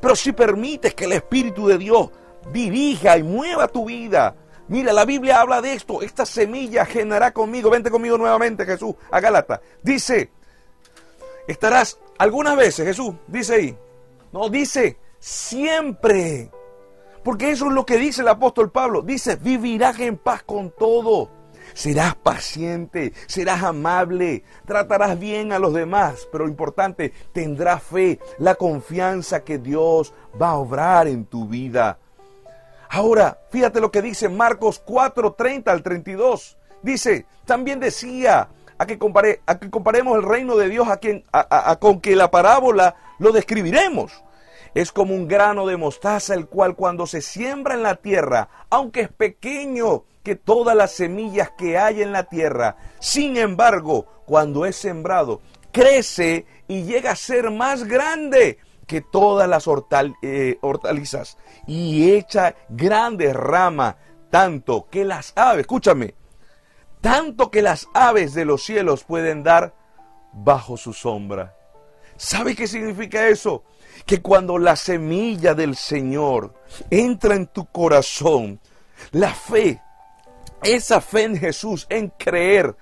Pero 0.00 0.14
si 0.14 0.32
permites 0.32 0.94
que 0.94 1.04
el 1.04 1.12
Espíritu 1.12 1.66
de 1.66 1.78
Dios 1.78 2.10
dirija 2.52 3.18
y 3.18 3.22
mueva 3.22 3.68
tu 3.68 3.86
vida, 3.86 4.34
Mira, 4.68 4.92
la 4.92 5.04
Biblia 5.04 5.40
habla 5.40 5.62
de 5.62 5.74
esto. 5.74 6.02
Esta 6.02 6.26
semilla 6.26 6.84
generará 6.84 7.32
conmigo. 7.32 7.70
Vente 7.70 7.88
conmigo 7.90 8.18
nuevamente, 8.18 8.66
Jesús, 8.66 8.96
a 9.12 9.20
Gálata. 9.20 9.60
Dice, 9.82 10.32
estarás 11.46 11.98
algunas 12.18 12.56
veces, 12.56 12.86
Jesús, 12.86 13.14
dice 13.26 13.54
ahí. 13.54 13.78
No, 14.32 14.48
dice, 14.48 14.98
siempre 15.18 16.50
porque 17.26 17.50
eso 17.50 17.66
es 17.66 17.72
lo 17.72 17.84
que 17.84 17.96
dice 17.96 18.22
el 18.22 18.28
apóstol 18.28 18.70
Pablo. 18.70 19.02
Dice, 19.02 19.34
vivirás 19.34 19.98
en 19.98 20.16
paz 20.16 20.44
con 20.44 20.70
todo. 20.70 21.28
Serás 21.74 22.14
paciente, 22.14 23.12
serás 23.26 23.64
amable, 23.64 24.44
tratarás 24.64 25.18
bien 25.18 25.50
a 25.50 25.58
los 25.58 25.74
demás, 25.74 26.28
pero 26.30 26.44
lo 26.44 26.50
importante, 26.50 27.12
tendrás 27.32 27.82
fe, 27.82 28.20
la 28.38 28.54
confianza 28.54 29.42
que 29.42 29.58
Dios 29.58 30.14
va 30.40 30.50
a 30.50 30.58
obrar 30.58 31.08
en 31.08 31.24
tu 31.24 31.48
vida. 31.48 31.98
Ahora, 32.88 33.40
fíjate 33.50 33.80
lo 33.80 33.90
que 33.90 34.02
dice 34.02 34.28
Marcos 34.28 34.80
4, 34.86 35.32
30 35.32 35.72
al 35.72 35.82
32. 35.82 36.56
Dice, 36.80 37.26
también 37.44 37.80
decía, 37.80 38.50
a 38.78 38.86
que, 38.86 38.98
a 39.46 39.58
que 39.58 39.70
comparemos 39.70 40.16
el 40.16 40.22
reino 40.22 40.56
de 40.56 40.68
Dios 40.68 40.88
a 40.88 40.98
quien, 40.98 41.24
con 41.80 42.00
que 42.00 42.16
la 42.16 42.30
parábola 42.30 42.96
lo 43.18 43.32
describiremos. 43.32 44.22
Es 44.74 44.92
como 44.92 45.14
un 45.14 45.26
grano 45.26 45.66
de 45.66 45.76
mostaza, 45.76 46.34
el 46.34 46.46
cual 46.46 46.76
cuando 46.76 47.06
se 47.06 47.22
siembra 47.22 47.74
en 47.74 47.82
la 47.82 47.96
tierra, 47.96 48.48
aunque 48.68 49.02
es 49.02 49.08
pequeño 49.08 50.04
que 50.22 50.36
todas 50.36 50.76
las 50.76 50.92
semillas 50.92 51.52
que 51.56 51.78
hay 51.78 52.02
en 52.02 52.12
la 52.12 52.24
tierra, 52.24 52.76
sin 53.00 53.36
embargo, 53.36 54.06
cuando 54.26 54.66
es 54.66 54.76
sembrado, 54.76 55.40
crece 55.72 56.46
y 56.68 56.82
llega 56.82 57.12
a 57.12 57.16
ser 57.16 57.50
más 57.50 57.84
grande 57.84 58.58
que 58.86 59.00
todas 59.00 59.48
las 59.48 59.66
eh, 60.22 60.58
hortalizas. 60.60 61.38
Y 61.66 62.12
echa 62.12 62.54
grandes 62.68 63.34
ramas, 63.34 63.96
tanto 64.30 64.88
que 64.90 65.04
las 65.04 65.32
aves, 65.36 65.60
escúchame, 65.60 66.14
tanto 67.06 67.52
que 67.52 67.62
las 67.62 67.86
aves 67.94 68.34
de 68.34 68.44
los 68.44 68.64
cielos 68.64 69.04
pueden 69.04 69.44
dar 69.44 69.72
bajo 70.32 70.76
su 70.76 70.92
sombra. 70.92 71.54
¿Sabe 72.16 72.56
qué 72.56 72.66
significa 72.66 73.28
eso? 73.28 73.62
Que 74.04 74.20
cuando 74.20 74.58
la 74.58 74.74
semilla 74.74 75.54
del 75.54 75.76
Señor 75.76 76.52
entra 76.90 77.36
en 77.36 77.46
tu 77.46 77.66
corazón, 77.66 78.58
la 79.12 79.32
fe, 79.32 79.80
esa 80.64 81.00
fe 81.00 81.22
en 81.22 81.36
Jesús, 81.36 81.86
en 81.90 82.08
creer, 82.08 82.74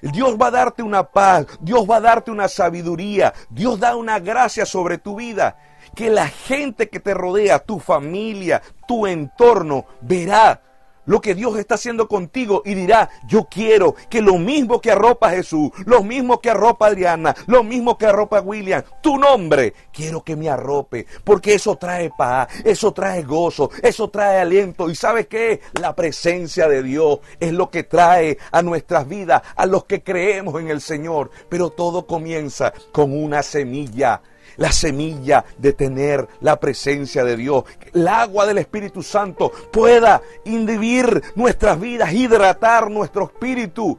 Dios 0.00 0.38
va 0.40 0.46
a 0.46 0.52
darte 0.52 0.82
una 0.82 1.02
paz, 1.10 1.44
Dios 1.60 1.86
va 1.86 1.96
a 1.96 2.00
darte 2.00 2.30
una 2.30 2.48
sabiduría, 2.48 3.34
Dios 3.50 3.78
da 3.78 3.96
una 3.96 4.18
gracia 4.18 4.64
sobre 4.64 4.96
tu 4.96 5.16
vida, 5.16 5.58
que 5.94 6.08
la 6.08 6.28
gente 6.28 6.88
que 6.88 7.00
te 7.00 7.12
rodea, 7.12 7.58
tu 7.58 7.80
familia, 7.80 8.62
tu 8.86 9.06
entorno, 9.06 9.84
verá 10.00 10.62
lo 11.08 11.20
que 11.20 11.34
Dios 11.34 11.58
está 11.58 11.74
haciendo 11.74 12.06
contigo 12.06 12.62
y 12.64 12.74
dirá, 12.74 13.08
yo 13.26 13.48
quiero 13.50 13.94
que 14.08 14.20
lo 14.20 14.36
mismo 14.36 14.80
que 14.80 14.92
arropa 14.92 15.30
Jesús, 15.30 15.70
lo 15.86 16.04
mismo 16.04 16.40
que 16.40 16.50
arropa 16.50 16.86
Adriana, 16.86 17.34
lo 17.46 17.64
mismo 17.64 17.96
que 17.96 18.06
arropa 18.06 18.40
William, 18.40 18.82
tu 19.02 19.16
nombre, 19.16 19.72
quiero 19.92 20.22
que 20.22 20.36
me 20.36 20.50
arrope, 20.50 21.06
porque 21.24 21.54
eso 21.54 21.76
trae 21.76 22.10
paz, 22.16 22.48
eso 22.62 22.92
trae 22.92 23.22
gozo, 23.22 23.70
eso 23.82 24.10
trae 24.10 24.40
aliento. 24.40 24.90
¿Y 24.90 24.94
sabes 24.94 25.26
qué? 25.28 25.60
La 25.80 25.96
presencia 25.96 26.68
de 26.68 26.82
Dios 26.82 27.20
es 27.40 27.52
lo 27.52 27.70
que 27.70 27.84
trae 27.84 28.36
a 28.52 28.60
nuestras 28.60 29.08
vidas, 29.08 29.42
a 29.56 29.64
los 29.64 29.84
que 29.84 30.02
creemos 30.02 30.60
en 30.60 30.68
el 30.68 30.82
Señor. 30.82 31.30
Pero 31.48 31.70
todo 31.70 32.06
comienza 32.06 32.72
con 32.92 33.16
una 33.16 33.42
semilla 33.42 34.20
la 34.58 34.70
semilla 34.70 35.44
de 35.56 35.72
tener 35.72 36.28
la 36.40 36.60
presencia 36.60 37.24
de 37.24 37.36
Dios. 37.36 37.64
El 37.94 38.06
agua 38.06 38.46
del 38.46 38.58
Espíritu 38.58 39.02
Santo 39.02 39.50
pueda 39.72 40.20
individir 40.44 41.22
nuestras 41.34 41.80
vidas, 41.80 42.12
hidratar 42.12 42.90
nuestro 42.90 43.24
espíritu 43.24 43.98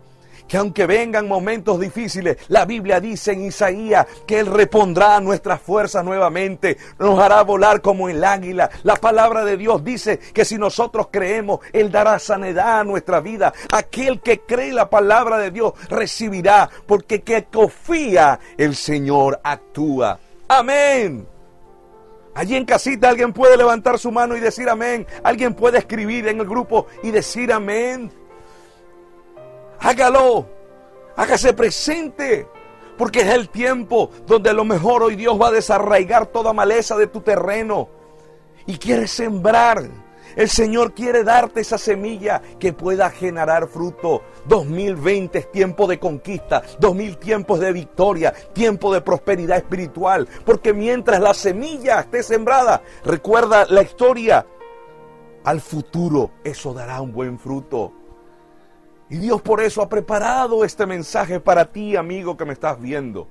que 0.49 0.57
aunque 0.57 0.87
vengan 0.87 1.27
momentos 1.27 1.79
difíciles, 1.79 2.37
la 2.47 2.65
Biblia 2.65 2.99
dice 2.99 3.33
en 3.33 3.45
Isaías 3.45 4.07
que 4.25 4.39
Él 4.39 4.47
repondrá 4.47 5.19
nuestras 5.21 5.61
fuerzas 5.61 6.03
nuevamente, 6.03 6.75
nos 6.97 7.19
hará 7.19 7.43
volar 7.43 7.81
como 7.81 8.09
el 8.09 8.23
águila. 8.23 8.69
La 8.81 8.95
palabra 8.95 9.45
de 9.45 9.57
Dios 9.57 9.83
dice 9.83 10.17
que 10.17 10.45
si 10.45 10.57
nosotros 10.57 11.09
creemos, 11.11 11.59
Él 11.71 11.91
dará 11.91 12.17
sanidad 12.17 12.79
a 12.79 12.83
nuestra 12.83 13.19
vida. 13.19 13.53
Aquel 13.71 14.21
que 14.21 14.39
cree 14.39 14.73
la 14.73 14.89
palabra 14.89 15.37
de 15.37 15.51
Dios 15.51 15.73
recibirá, 15.87 16.67
porque 16.87 17.21
que 17.21 17.45
confía 17.45 18.39
el 18.57 18.75
Señor 18.75 19.39
actúa. 19.43 20.19
Amén. 20.49 21.27
Allí 22.33 22.55
en 22.55 22.65
casita 22.65 23.09
alguien 23.09 23.33
puede 23.33 23.55
levantar 23.55 23.99
su 23.99 24.11
mano 24.11 24.35
y 24.35 24.39
decir 24.39 24.67
amén. 24.67 25.05
Alguien 25.23 25.53
puede 25.53 25.77
escribir 25.77 26.27
en 26.27 26.39
el 26.39 26.47
grupo 26.47 26.87
y 27.03 27.11
decir 27.11 27.53
amén. 27.53 28.11
Hágalo. 29.79 30.47
Hágase 31.15 31.53
presente. 31.53 32.47
Porque 32.97 33.21
es 33.21 33.29
el 33.29 33.49
tiempo 33.49 34.09
donde 34.25 34.49
a 34.49 34.53
lo 34.53 34.65
mejor 34.65 35.03
hoy 35.03 35.15
Dios 35.15 35.39
va 35.39 35.47
a 35.47 35.51
desarraigar 35.51 36.25
toda 36.27 36.51
maleza 36.51 36.97
de 36.97 37.07
tu 37.07 37.21
terreno. 37.21 37.87
Y 38.65 38.77
quiere 38.77 39.07
sembrar 39.07 39.87
el 40.35 40.49
Señor 40.49 40.93
quiere 40.93 41.23
darte 41.23 41.61
esa 41.61 41.77
semilla 41.77 42.41
que 42.59 42.73
pueda 42.73 43.09
generar 43.09 43.67
fruto. 43.67 44.23
2020 44.45 45.39
es 45.39 45.51
tiempo 45.51 45.87
de 45.87 45.99
conquista, 45.99 46.61
2000 46.79 47.17
tiempos 47.17 47.59
de 47.59 47.71
victoria, 47.71 48.33
tiempo 48.53 48.93
de 48.93 49.01
prosperidad 49.01 49.57
espiritual. 49.57 50.27
Porque 50.45 50.73
mientras 50.73 51.19
la 51.19 51.33
semilla 51.33 52.01
esté 52.01 52.23
sembrada, 52.23 52.81
recuerda 53.03 53.65
la 53.69 53.81
historia, 53.81 54.45
al 55.43 55.61
futuro 55.61 56.31
eso 56.43 56.73
dará 56.73 57.01
un 57.01 57.11
buen 57.11 57.39
fruto. 57.39 57.93
Y 59.09 59.17
Dios 59.17 59.41
por 59.41 59.61
eso 59.61 59.81
ha 59.81 59.89
preparado 59.89 60.63
este 60.63 60.85
mensaje 60.85 61.39
para 61.39 61.71
ti, 61.71 61.95
amigo 61.95 62.37
que 62.37 62.45
me 62.45 62.53
estás 62.53 62.79
viendo. 62.79 63.27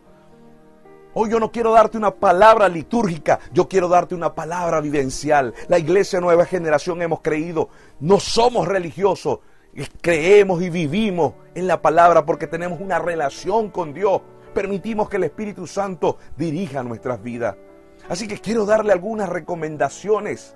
Hoy 1.20 1.30
yo 1.30 1.40
no 1.40 1.50
quiero 1.50 1.72
darte 1.72 1.98
una 1.98 2.14
palabra 2.14 2.68
litúrgica, 2.68 3.40
yo 3.52 3.68
quiero 3.68 3.88
darte 3.88 4.14
una 4.14 4.36
palabra 4.36 4.80
vivencial. 4.80 5.52
La 5.66 5.76
iglesia 5.76 6.20
Nueva 6.20 6.44
Generación 6.44 7.02
hemos 7.02 7.22
creído, 7.22 7.70
no 7.98 8.20
somos 8.20 8.68
religiosos, 8.68 9.40
creemos 10.00 10.62
y 10.62 10.70
vivimos 10.70 11.34
en 11.56 11.66
la 11.66 11.82
palabra 11.82 12.24
porque 12.24 12.46
tenemos 12.46 12.80
una 12.80 13.00
relación 13.00 13.70
con 13.70 13.92
Dios. 13.92 14.22
Permitimos 14.54 15.08
que 15.08 15.16
el 15.16 15.24
Espíritu 15.24 15.66
Santo 15.66 16.18
dirija 16.36 16.84
nuestras 16.84 17.20
vidas. 17.20 17.56
Así 18.08 18.28
que 18.28 18.38
quiero 18.38 18.64
darle 18.64 18.92
algunas 18.92 19.28
recomendaciones 19.28 20.54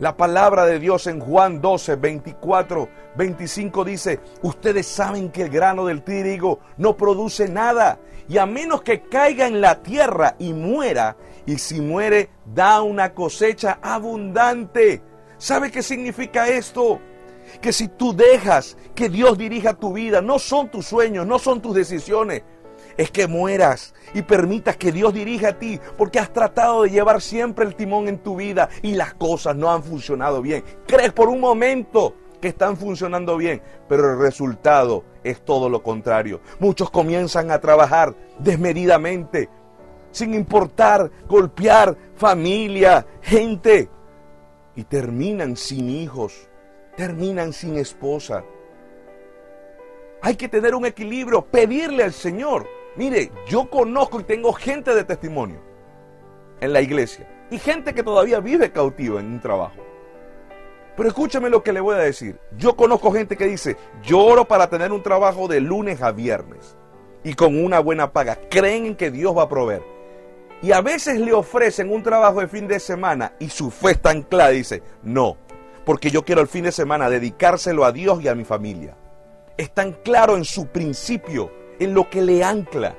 la 0.00 0.16
palabra 0.16 0.66
de 0.66 0.78
Dios 0.78 1.06
en 1.06 1.20
Juan 1.20 1.60
12, 1.60 1.96
24, 1.96 2.88
25 3.16 3.84
dice, 3.84 4.20
ustedes 4.42 4.86
saben 4.86 5.30
que 5.30 5.42
el 5.42 5.50
grano 5.50 5.86
del 5.86 6.02
trigo 6.02 6.60
no 6.76 6.96
produce 6.96 7.48
nada 7.48 8.00
y 8.28 8.38
a 8.38 8.46
menos 8.46 8.82
que 8.82 9.02
caiga 9.02 9.46
en 9.46 9.60
la 9.60 9.82
tierra 9.82 10.34
y 10.38 10.52
muera, 10.52 11.16
y 11.46 11.58
si 11.58 11.80
muere 11.80 12.30
da 12.44 12.82
una 12.82 13.14
cosecha 13.14 13.78
abundante. 13.82 15.02
¿Sabe 15.36 15.70
qué 15.70 15.82
significa 15.82 16.48
esto? 16.48 17.00
Que 17.60 17.72
si 17.72 17.88
tú 17.88 18.16
dejas 18.16 18.76
que 18.94 19.08
Dios 19.08 19.36
dirija 19.36 19.74
tu 19.74 19.92
vida, 19.92 20.22
no 20.22 20.38
son 20.38 20.70
tus 20.70 20.86
sueños, 20.86 21.26
no 21.26 21.38
son 21.38 21.60
tus 21.60 21.74
decisiones, 21.74 22.42
es 22.96 23.10
que 23.10 23.26
mueras 23.26 23.94
y 24.14 24.22
permitas 24.22 24.76
que 24.76 24.92
Dios 24.92 25.12
dirija 25.14 25.48
a 25.48 25.58
ti, 25.58 25.80
porque 25.96 26.18
has 26.18 26.32
tratado 26.32 26.82
de 26.82 26.90
llevar 26.90 27.20
siempre 27.20 27.64
el 27.64 27.74
timón 27.74 28.08
en 28.08 28.18
tu 28.18 28.36
vida 28.36 28.68
y 28.82 28.94
las 28.94 29.14
cosas 29.14 29.56
no 29.56 29.72
han 29.72 29.82
funcionado 29.82 30.42
bien. 30.42 30.64
Crees 30.86 31.12
por 31.12 31.28
un 31.28 31.40
momento 31.40 32.14
que 32.40 32.48
están 32.48 32.76
funcionando 32.76 33.36
bien, 33.36 33.62
pero 33.88 34.12
el 34.12 34.18
resultado 34.18 35.04
es 35.22 35.44
todo 35.44 35.68
lo 35.68 35.82
contrario. 35.82 36.40
Muchos 36.58 36.90
comienzan 36.90 37.50
a 37.50 37.60
trabajar 37.60 38.14
desmedidamente, 38.38 39.48
sin 40.10 40.34
importar 40.34 41.10
golpear 41.26 41.96
familia, 42.14 43.06
gente, 43.22 43.88
y 44.76 44.84
terminan 44.84 45.56
sin 45.56 45.88
hijos, 45.88 46.48
terminan 46.96 47.52
sin 47.52 47.76
esposa. 47.76 48.44
Hay 50.20 50.36
que 50.36 50.48
tener 50.48 50.74
un 50.74 50.86
equilibrio, 50.86 51.42
pedirle 51.44 52.04
al 52.04 52.12
Señor 52.12 52.66
Mire, 52.96 53.32
yo 53.46 53.68
conozco 53.68 54.20
y 54.20 54.24
tengo 54.24 54.52
gente 54.52 54.94
de 54.94 55.04
testimonio 55.04 55.60
en 56.60 56.72
la 56.72 56.80
iglesia 56.80 57.28
y 57.50 57.58
gente 57.58 57.92
que 57.92 58.02
todavía 58.02 58.40
vive 58.40 58.70
cautivo 58.70 59.18
en 59.18 59.26
un 59.26 59.40
trabajo. 59.40 59.82
Pero 60.96 61.08
escúchame 61.08 61.50
lo 61.50 61.62
que 61.62 61.72
le 61.72 61.80
voy 61.80 61.96
a 61.96 61.98
decir. 61.98 62.38
Yo 62.56 62.76
conozco 62.76 63.10
gente 63.10 63.36
que 63.36 63.46
dice, 63.46 63.76
lloro 64.02 64.44
para 64.44 64.70
tener 64.70 64.92
un 64.92 65.02
trabajo 65.02 65.48
de 65.48 65.60
lunes 65.60 66.02
a 66.02 66.12
viernes 66.12 66.76
y 67.24 67.34
con 67.34 67.62
una 67.62 67.80
buena 67.80 68.12
paga. 68.12 68.38
Creen 68.48 68.86
en 68.86 68.96
que 68.96 69.10
Dios 69.10 69.36
va 69.36 69.42
a 69.42 69.48
proveer. 69.48 69.82
Y 70.62 70.70
a 70.70 70.80
veces 70.80 71.18
le 71.18 71.32
ofrecen 71.32 71.92
un 71.92 72.02
trabajo 72.02 72.40
de 72.40 72.48
fin 72.48 72.68
de 72.68 72.78
semana 72.78 73.32
y 73.40 73.48
su 73.48 73.70
fe 73.70 73.90
está 73.92 74.10
anclada 74.10 74.52
y 74.52 74.58
dice, 74.58 74.82
no, 75.02 75.36
porque 75.84 76.10
yo 76.10 76.24
quiero 76.24 76.40
el 76.40 76.48
fin 76.48 76.64
de 76.64 76.72
semana 76.72 77.10
dedicárselo 77.10 77.84
a 77.84 77.92
Dios 77.92 78.22
y 78.22 78.28
a 78.28 78.34
mi 78.36 78.44
familia. 78.44 78.96
Es 79.56 79.74
tan 79.74 79.92
claro 79.92 80.36
en 80.36 80.44
su 80.44 80.68
principio 80.68 81.50
en 81.78 81.94
lo 81.94 82.10
que 82.10 82.22
le 82.22 82.44
ancla. 82.44 82.96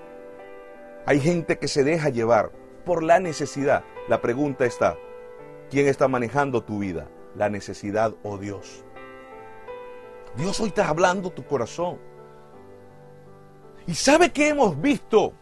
Hay 1.05 1.19
gente 1.19 1.57
que 1.57 1.67
se 1.67 1.83
deja 1.83 2.09
llevar 2.09 2.51
por 2.83 3.03
la 3.03 3.19
necesidad. 3.19 3.83
La 4.07 4.21
pregunta 4.21 4.65
está, 4.65 4.97
¿quién 5.69 5.87
está 5.87 6.07
manejando 6.07 6.63
tu 6.63 6.79
vida? 6.79 7.07
¿La 7.35 7.49
necesidad 7.49 8.13
o 8.23 8.37
Dios? 8.37 8.83
Dios 10.35 10.59
hoy 10.59 10.69
está 10.69 10.89
hablando 10.89 11.31
tu 11.31 11.45
corazón. 11.45 11.97
Y 13.87 13.93
sabe 13.93 14.31
que 14.31 14.49
hemos 14.49 14.79
visto 14.81 15.33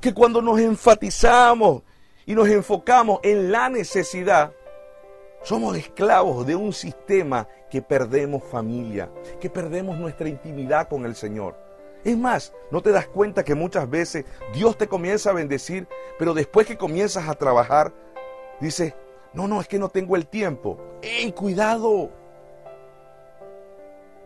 que 0.00 0.12
cuando 0.12 0.42
nos 0.42 0.60
enfatizamos 0.60 1.82
y 2.26 2.34
nos 2.34 2.48
enfocamos 2.48 3.20
en 3.22 3.50
la 3.50 3.68
necesidad, 3.68 4.52
somos 5.42 5.76
esclavos 5.76 6.46
de 6.46 6.54
un 6.54 6.72
sistema 6.72 7.48
que 7.70 7.80
perdemos 7.80 8.44
familia, 8.44 9.10
que 9.40 9.48
perdemos 9.48 9.96
nuestra 9.96 10.28
intimidad 10.28 10.88
con 10.88 11.06
el 11.06 11.16
Señor. 11.16 11.56
Es 12.04 12.16
más, 12.16 12.52
no 12.70 12.80
te 12.80 12.92
das 12.92 13.06
cuenta 13.06 13.44
que 13.44 13.54
muchas 13.54 13.88
veces 13.88 14.24
Dios 14.54 14.78
te 14.78 14.88
comienza 14.88 15.30
a 15.30 15.34
bendecir, 15.34 15.86
pero 16.18 16.32
después 16.34 16.66
que 16.66 16.78
comienzas 16.78 17.28
a 17.28 17.34
trabajar, 17.34 17.92
dices, 18.60 18.94
no, 19.32 19.46
no, 19.46 19.60
es 19.60 19.68
que 19.68 19.78
no 19.78 19.88
tengo 19.88 20.16
el 20.16 20.26
tiempo. 20.26 20.78
¡Ey, 21.02 21.32
cuidado! 21.32 22.10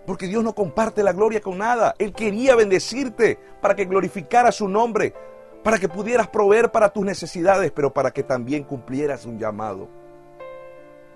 Porque 0.06 0.26
Dios 0.26 0.44
no 0.44 0.54
comparte 0.54 1.02
la 1.02 1.12
gloria 1.12 1.40
con 1.40 1.58
nada. 1.58 1.94
Él 1.98 2.12
quería 2.12 2.54
bendecirte 2.54 3.38
para 3.60 3.74
que 3.74 3.86
glorificara 3.86 4.52
su 4.52 4.68
nombre, 4.68 5.14
para 5.62 5.78
que 5.78 5.88
pudieras 5.88 6.28
proveer 6.28 6.70
para 6.70 6.90
tus 6.90 7.04
necesidades, 7.04 7.72
pero 7.72 7.92
para 7.92 8.10
que 8.10 8.22
también 8.22 8.64
cumplieras 8.64 9.24
un 9.24 9.38
llamado. 9.38 9.88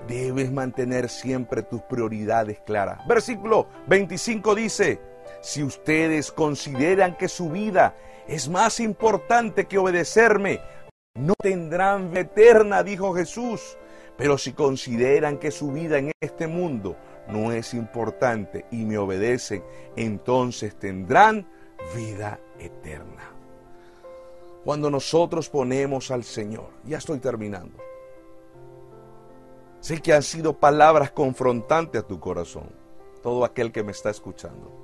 Debes 0.07 0.51
mantener 0.51 1.09
siempre 1.09 1.63
tus 1.63 1.83
prioridades 1.83 2.61
claras. 2.61 3.07
Versículo 3.07 3.69
25 3.89 4.55
dice, 4.55 5.01
si 5.41 5.63
ustedes 5.63 6.33
consideran 6.33 7.17
que 7.17 7.29
su 7.29 7.51
vida 7.51 7.97
es 8.27 8.49
más 8.49 8.81
importante 8.81 9.67
que 9.67 9.79
obedecerme, 9.79 10.61
no 11.15 11.35
tendrán 11.41 12.11
vida 12.11 12.21
eterna, 12.21 12.83
dijo 12.83 13.15
Jesús. 13.15 13.77
Pero 14.17 14.37
si 14.37 14.53
consideran 14.53 15.39
que 15.39 15.51
su 15.51 15.71
vida 15.71 15.99
en 15.99 16.11
este 16.21 16.49
mundo 16.49 16.97
no 17.29 17.53
es 17.53 17.73
importante 17.73 18.67
y 18.71 18.85
me 18.85 18.99
obedecen, 18.99 19.63
entonces 19.95 20.77
tendrán 20.77 21.49
vida 21.95 22.41
eterna. 22.59 23.33
Cuando 24.65 24.91
nosotros 24.91 25.49
ponemos 25.49 26.11
al 26.11 26.25
Señor, 26.25 26.71
ya 26.85 26.99
estoy 26.99 27.21
terminando. 27.21 27.79
Sé 29.81 30.03
que 30.03 30.13
han 30.13 30.23
sido 30.23 30.59
palabras 30.59 31.13
confrontantes 31.13 32.03
a 32.03 32.07
tu 32.07 32.19
corazón, 32.19 32.71
todo 33.23 33.45
aquel 33.45 33.71
que 33.71 33.85
me 33.85 33.93
está 33.93 34.11
escuchando. 34.11 34.78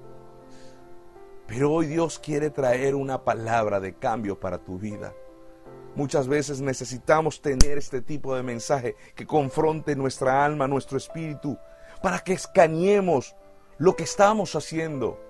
Pero 1.46 1.72
hoy 1.72 1.86
Dios 1.86 2.18
quiere 2.18 2.50
traer 2.50 2.94
una 2.94 3.24
palabra 3.24 3.80
de 3.80 3.94
cambio 3.94 4.40
para 4.40 4.58
tu 4.58 4.78
vida. 4.78 5.12
Muchas 5.94 6.26
veces 6.26 6.60
necesitamos 6.60 7.40
tener 7.40 7.78
este 7.78 8.00
tipo 8.00 8.34
de 8.34 8.42
mensaje 8.42 8.96
que 9.14 9.26
confronte 9.26 9.94
nuestra 9.94 10.44
alma, 10.44 10.66
nuestro 10.66 10.96
espíritu, 10.96 11.56
para 12.02 12.18
que 12.18 12.32
escaneemos 12.32 13.36
lo 13.78 13.94
que 13.94 14.04
estamos 14.04 14.56
haciendo. 14.56 15.20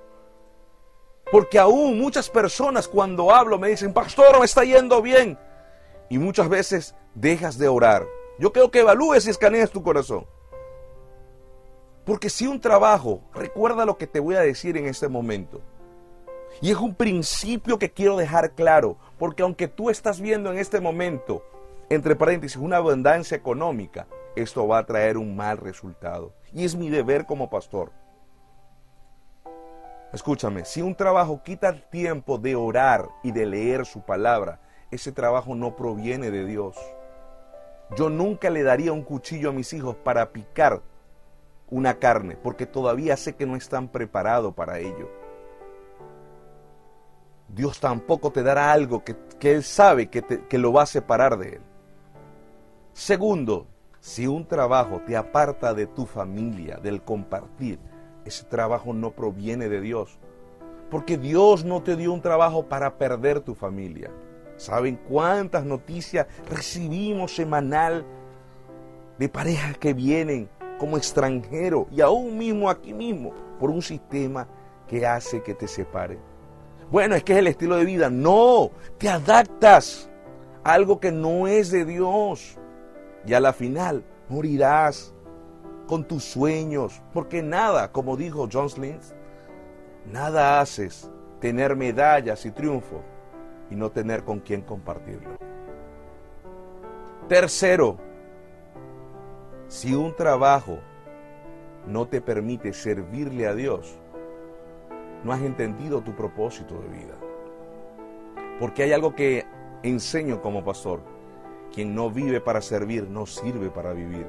Porque 1.31 1.59
aún 1.59 1.99
muchas 1.99 2.31
personas 2.31 2.87
cuando 2.87 3.35
hablo 3.35 3.59
me 3.59 3.69
dicen, 3.69 3.93
pastor, 3.93 4.39
me 4.39 4.45
está 4.45 4.65
yendo 4.65 5.03
bien. 5.03 5.39
Y 6.09 6.19
muchas 6.19 6.49
veces 6.49 6.95
dejas 7.15 7.59
de 7.59 7.69
orar. 7.69 8.07
Yo 8.39 8.53
creo 8.53 8.71
que 8.71 8.81
evalúes 8.81 9.27
y 9.27 9.31
escanees 9.31 9.71
tu 9.71 9.83
corazón. 9.83 10.27
Porque 12.05 12.31
si 12.31 12.47
un 12.47 12.61
trabajo, 12.61 13.23
recuerda 13.33 13.85
lo 13.85 13.97
que 13.97 14.07
te 14.07 14.21
voy 14.21 14.35
a 14.37 14.41
decir 14.41 14.77
en 14.77 14.87
este 14.87 15.09
momento. 15.09 15.63
Y 16.61 16.71
es 16.71 16.77
un 16.77 16.95
principio 16.95 17.79
que 17.79 17.91
quiero 17.91 18.17
dejar 18.17 18.53
claro, 18.53 18.97
porque 19.19 19.43
aunque 19.43 19.69
tú 19.69 19.91
estás 19.91 20.21
viendo 20.21 20.51
en 20.53 20.59
este 20.59 20.81
momento, 20.81 21.45
entre 21.91 22.17
paréntesis, 22.17 22.57
una 22.57 22.79
abundancia 22.79 23.37
económica, 23.37 24.07
esto 24.37 24.67
va 24.67 24.79
a 24.79 24.87
traer 24.87 25.17
un 25.17 25.37
mal 25.37 25.59
resultado. 25.59 26.33
Y 26.53 26.65
es 26.65 26.75
mi 26.75 26.91
deber 26.91 27.27
como 27.27 27.51
pastor. 27.51 27.93
Escúchame, 30.13 30.65
si 30.65 30.81
un 30.81 30.95
trabajo 30.95 31.43
quita 31.43 31.69
el 31.69 31.83
tiempo 31.83 32.39
de 32.39 32.55
orar 32.55 33.09
y 33.23 33.33
de 33.33 33.47
leer 33.47 33.85
su 33.85 34.03
palabra, 34.03 34.61
ese 34.91 35.11
trabajo 35.11 35.57
no 35.57 35.75
proviene 35.75 36.31
de 36.31 36.47
Dios. 36.47 36.77
Yo 37.97 38.09
nunca 38.09 38.49
le 38.49 38.63
daría 38.63 38.93
un 38.93 39.03
cuchillo 39.03 39.51
a 39.51 39.53
mis 39.53 39.73
hijos 39.73 39.97
para 39.97 40.31
picar 40.31 40.83
una 41.69 41.99
carne, 41.99 42.37
porque 42.37 42.67
todavía 42.67 43.17
sé 43.17 43.35
que 43.35 43.47
no 43.47 43.57
están 43.57 43.89
preparados 43.89 44.55
para 44.55 44.79
ello. 44.79 45.11
Dios 47.55 47.79
tampoco 47.79 48.33
te 48.33 48.43
dará 48.43 48.73
algo 48.73 49.05
que, 49.05 49.17
Él 49.41 49.63
sabe 49.63 50.09
que, 50.09 50.23
que 50.23 50.59
lo 50.59 50.73
va 50.73 50.83
a 50.83 50.87
separar 50.87 51.39
de 51.39 51.57
Él. 51.57 51.61
Segundo, 52.93 53.67
si 54.01 54.27
un 54.27 54.47
trabajo 54.47 55.01
te 55.07 55.17
aparta 55.17 55.73
de 55.73 55.87
tu 55.87 56.05
familia, 56.05 56.77
del 56.77 57.03
compartir, 57.03 57.79
ese 58.25 58.45
trabajo 58.45 58.93
no 58.93 59.13
proviene 59.13 59.69
de 59.69 59.81
Dios. 59.81 60.19
Porque 60.91 61.17
Dios 61.17 61.65
no 61.65 61.83
te 61.83 61.97
dio 61.97 62.13
un 62.13 62.21
trabajo 62.21 62.67
para 62.69 62.99
perder 62.99 63.41
tu 63.41 63.55
familia. 63.55 64.11
¿Saben 64.57 64.97
cuántas 65.09 65.65
noticias 65.65 66.27
recibimos 66.49 67.35
semanal 67.35 68.05
de 69.19 69.29
parejas 69.29 69.79
que 69.79 69.95
vienen 69.95 70.49
como 70.79 70.97
extranjeros 70.97 71.87
y 71.91 72.01
aún 72.01 72.37
mismo 72.37 72.71
aquí 72.71 72.93
mismo 72.93 73.33
por 73.59 73.71
un 73.71 73.83
sistema 73.83 74.47
que 74.89 75.07
hace 75.07 75.43
que 75.43 75.55
te 75.55 75.67
separe? 75.67 76.34
Bueno, 76.91 77.15
es 77.15 77.25
que 77.25 77.33
es 77.33 77.39
el 77.39 77.47
estilo 77.47 77.77
de 77.77 77.85
vida. 77.85 78.11
No, 78.11 78.71
te 78.99 79.09
adaptas 79.09 80.11
a 80.63 80.73
algo 80.73 81.01
que 81.01 81.13
no 81.13 81.47
es 81.47 81.71
de 81.71 81.85
Dios. 81.85 82.59
Y 83.27 83.35
a 83.35 83.41
la 83.41 83.53
final 83.53 84.05
morirás 84.29 85.15
con 85.87 86.05
tus 86.05 86.25
sueños, 86.25 87.03
porque 87.13 87.43
nada, 87.43 87.93
como 87.93 88.17
dijo 88.17 88.49
John 88.51 88.71
Slins, 88.71 89.15
nada 90.11 90.61
haces 90.61 91.11
tener 91.41 91.77
medallas 91.77 92.47
y 92.47 92.51
triunfo 92.51 93.03
y 93.71 93.77
no 93.77 93.91
tener 93.91 94.25
con 94.25 94.41
quién 94.41 94.63
compartirlo. 94.63 95.37
Tercero, 97.29 97.99
si 99.69 99.95
un 99.95 100.15
trabajo 100.15 100.79
no 101.87 102.07
te 102.07 102.21
permite 102.21 102.73
servirle 102.73 103.47
a 103.47 103.55
Dios, 103.55 103.99
no 105.25 105.33
has 105.33 105.41
entendido 105.41 106.03
tu 106.03 106.15
propósito 106.15 106.79
de 106.81 106.89
vida. 106.89 107.15
Porque 108.61 108.83
hay 108.83 108.93
algo 108.93 109.15
que 109.15 109.45
enseño 109.83 110.41
como 110.41 110.65
pastor. 110.65 111.01
Quien 111.73 111.95
no 111.95 112.11
vive 112.11 112.41
para 112.41 112.61
servir, 112.61 113.09
no 113.09 113.27
sirve 113.27 113.71
para 113.71 113.93
vivir. 113.93 114.27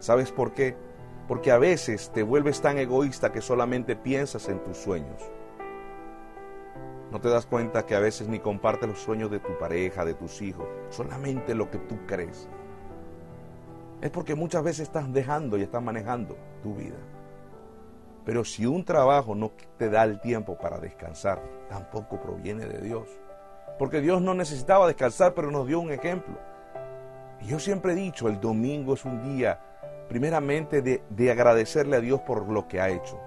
¿Sabes 0.00 0.32
por 0.32 0.52
qué? 0.52 0.76
Porque 1.28 1.52
a 1.52 1.58
veces 1.58 2.10
te 2.12 2.22
vuelves 2.22 2.60
tan 2.60 2.78
egoísta 2.78 3.30
que 3.30 3.40
solamente 3.40 3.94
piensas 3.94 4.48
en 4.48 4.62
tus 4.64 4.76
sueños. 4.76 5.22
No 7.12 7.20
te 7.20 7.28
das 7.28 7.46
cuenta 7.46 7.86
que 7.86 7.94
a 7.94 8.00
veces 8.00 8.26
ni 8.28 8.40
compartes 8.40 8.88
los 8.88 8.98
sueños 8.98 9.30
de 9.30 9.38
tu 9.38 9.56
pareja, 9.58 10.04
de 10.04 10.14
tus 10.14 10.42
hijos, 10.42 10.66
solamente 10.90 11.54
lo 11.54 11.70
que 11.70 11.78
tú 11.78 11.98
crees. 12.06 12.48
Es 14.00 14.10
porque 14.10 14.34
muchas 14.34 14.64
veces 14.64 14.80
estás 14.80 15.12
dejando 15.12 15.56
y 15.56 15.62
estás 15.62 15.82
manejando 15.82 16.36
tu 16.62 16.74
vida. 16.74 16.96
Pero 18.26 18.44
si 18.44 18.66
un 18.66 18.84
trabajo 18.84 19.36
no 19.36 19.52
te 19.78 19.88
da 19.88 20.02
el 20.02 20.20
tiempo 20.20 20.58
para 20.58 20.78
descansar, 20.78 21.40
tampoco 21.68 22.20
proviene 22.20 22.66
de 22.66 22.82
Dios. 22.82 23.08
Porque 23.78 24.00
Dios 24.00 24.20
no 24.20 24.34
necesitaba 24.34 24.88
descansar, 24.88 25.32
pero 25.32 25.52
nos 25.52 25.66
dio 25.66 25.78
un 25.78 25.92
ejemplo. 25.92 26.36
Y 27.40 27.46
yo 27.46 27.60
siempre 27.60 27.92
he 27.92 27.94
dicho, 27.96 28.28
el 28.28 28.40
domingo 28.40 28.94
es 28.94 29.04
un 29.04 29.22
día, 29.22 29.60
primeramente, 30.08 30.82
de, 30.82 31.04
de 31.08 31.30
agradecerle 31.30 31.96
a 31.96 32.00
Dios 32.00 32.20
por 32.22 32.48
lo 32.48 32.66
que 32.66 32.80
ha 32.80 32.88
hecho. 32.88 33.20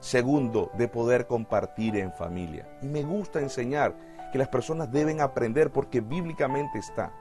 Segundo, 0.00 0.70
de 0.78 0.88
poder 0.88 1.26
compartir 1.26 1.96
en 1.96 2.10
familia. 2.12 2.66
Y 2.80 2.86
me 2.86 3.02
gusta 3.02 3.40
enseñar 3.40 3.94
que 4.32 4.38
las 4.38 4.48
personas 4.48 4.90
deben 4.90 5.20
aprender 5.20 5.70
porque 5.70 6.00
bíblicamente 6.00 6.78
está 6.78 7.12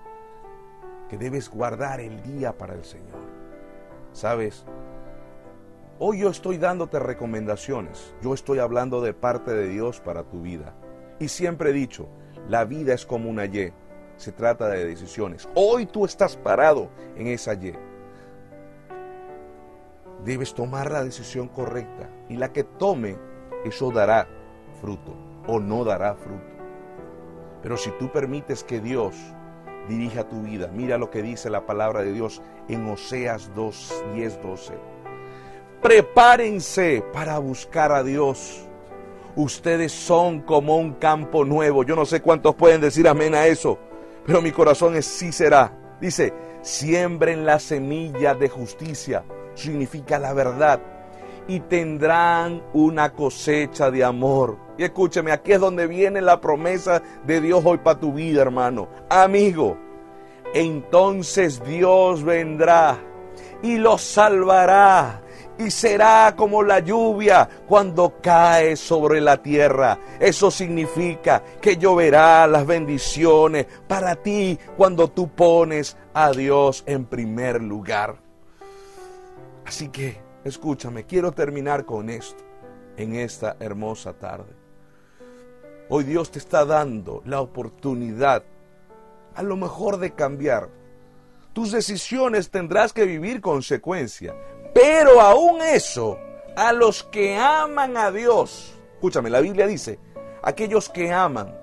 que 1.10 1.18
debes 1.18 1.50
guardar 1.50 2.00
el 2.00 2.22
día 2.24 2.58
para 2.58 2.74
el 2.74 2.84
Señor. 2.84 3.20
¿Sabes? 4.14 4.66
Hoy 5.98 6.20
yo 6.20 6.30
estoy 6.30 6.58
dándote 6.58 7.00
recomendaciones. 7.00 8.14
Yo 8.22 8.34
estoy 8.34 8.60
hablando 8.60 9.00
de 9.00 9.14
parte 9.14 9.54
de 9.54 9.70
Dios 9.70 10.02
para 10.02 10.24
tu 10.24 10.42
vida. 10.42 10.74
Y 11.20 11.30
siempre 11.30 11.70
he 11.70 11.74
dicho, 11.74 12.10
la 12.50 12.66
vida 12.66 12.94
es 12.94 13.06
como 13.06 13.30
una 13.30 13.46
Y. 13.46 13.72
Se 14.18 14.34
trata 14.34 14.68
de 14.68 14.86
decisiones. 14.86 15.48
Hoy 15.56 15.86
tú 15.86 16.04
estás 16.04 16.36
parado 16.36 16.90
en 17.16 17.28
esa 17.28 17.54
Y. 17.54 17.72
Debes 20.26 20.54
tomar 20.54 20.92
la 20.92 21.02
decisión 21.02 21.48
correcta. 21.48 22.10
Y 22.28 22.36
la 22.36 22.52
que 22.52 22.66
tome, 22.66 23.18
eso 23.64 23.90
dará 23.90 24.28
fruto 24.82 25.16
o 25.48 25.62
no 25.62 25.86
dará 25.86 26.16
fruto. 26.16 26.44
Pero 27.62 27.78
si 27.78 27.92
tú 27.92 28.12
permites 28.12 28.66
que 28.66 28.82
Dios 28.82 29.16
dirija 29.88 30.28
tu 30.28 30.42
vida, 30.42 30.70
mira 30.74 30.98
lo 30.98 31.10
que 31.10 31.22
dice 31.22 31.50
la 31.50 31.66
palabra 31.66 32.02
de 32.02 32.12
Dios 32.12 32.42
en 32.68 32.86
Oseas 32.90 33.50
2, 33.56 34.04
10, 34.14 34.42
12 34.42 34.95
prepárense 35.86 37.04
para 37.14 37.38
buscar 37.38 37.92
a 37.92 38.02
Dios. 38.02 38.66
Ustedes 39.36 39.92
son 39.92 40.42
como 40.42 40.78
un 40.78 40.94
campo 40.94 41.46
nuevo. 41.46 41.84
Yo 41.84 41.96
no 41.96 42.08
sé 42.08 42.24
cuántos 42.24 42.56
pueden 42.56 42.82
decir 42.82 43.08
amén 43.08 43.36
a 43.36 43.46
eso, 43.46 43.78
pero 44.26 44.42
mi 44.42 44.52
corazón 44.52 44.96
es 44.96 45.06
sí 45.06 45.32
será. 45.32 45.72
Dice, 46.02 46.34
siembren 46.64 47.46
la 47.46 47.60
semilla 47.60 48.34
de 48.34 48.50
justicia, 48.50 49.26
significa 49.54 50.18
la 50.18 50.34
verdad, 50.34 50.82
y 51.48 51.60
tendrán 51.60 52.64
una 52.74 53.14
cosecha 53.14 53.92
de 53.92 54.04
amor. 54.04 54.58
Y 54.80 54.86
escúcheme, 54.86 55.32
aquí 55.32 55.52
es 55.52 55.60
donde 55.60 55.86
viene 55.86 56.20
la 56.20 56.42
promesa 56.42 57.04
de 57.28 57.42
Dios 57.42 57.62
hoy 57.64 57.78
para 57.78 58.00
tu 58.00 58.12
vida, 58.12 58.42
hermano. 58.42 58.88
Amigo, 59.08 59.78
entonces 60.52 61.64
Dios 61.64 62.24
vendrá 62.24 62.98
y 63.62 63.78
los 63.78 64.02
salvará 64.02 65.22
y 65.58 65.72
será 65.72 66.34
como 66.36 66.64
la 66.64 66.80
lluvia 66.80 67.48
cuando 67.68 68.16
cae 68.22 68.76
sobre 68.76 69.22
la 69.22 69.42
tierra. 69.42 70.00
Eso 70.20 70.52
significa 70.52 71.44
que 71.62 71.78
lloverá 71.78 72.46
las 72.48 72.66
bendiciones 72.66 73.66
para 73.88 74.16
ti 74.16 74.58
cuando 74.76 75.10
tú 75.10 75.30
pones 75.30 75.98
a 76.14 76.32
Dios 76.32 76.84
en 76.86 77.06
primer 77.06 77.62
lugar. 77.62 78.16
Así 79.66 79.90
que, 79.90 80.18
escúchame, 80.44 81.06
quiero 81.06 81.32
terminar 81.32 81.86
con 81.86 82.10
esto 82.10 82.44
en 82.98 83.16
esta 83.16 83.58
hermosa 83.60 84.14
tarde. 84.14 84.54
Hoy 85.90 86.04
Dios 86.04 86.32
te 86.32 86.40
está 86.40 86.66
dando 86.66 87.22
la 87.26 87.42
oportunidad, 87.42 88.44
a 89.36 89.44
lo 89.44 89.56
mejor 89.56 89.98
de 89.98 90.12
cambiar. 90.12 90.70
Tus 91.54 91.72
decisiones 91.72 92.50
tendrás 92.50 92.92
que 92.92 93.06
vivir 93.06 93.40
consecuencia, 93.40 94.36
pero 94.76 95.22
aún 95.22 95.62
eso, 95.62 96.20
a 96.58 96.74
los 96.74 97.02
que 97.06 97.38
aman 97.38 97.96
a 97.96 98.12
Dios, 98.12 98.78
escúchame, 98.96 99.30
la 99.30 99.40
Biblia 99.40 99.68
dice, 99.68 100.00
aquellos 100.44 100.90
que 100.90 101.14
aman, 101.14 101.58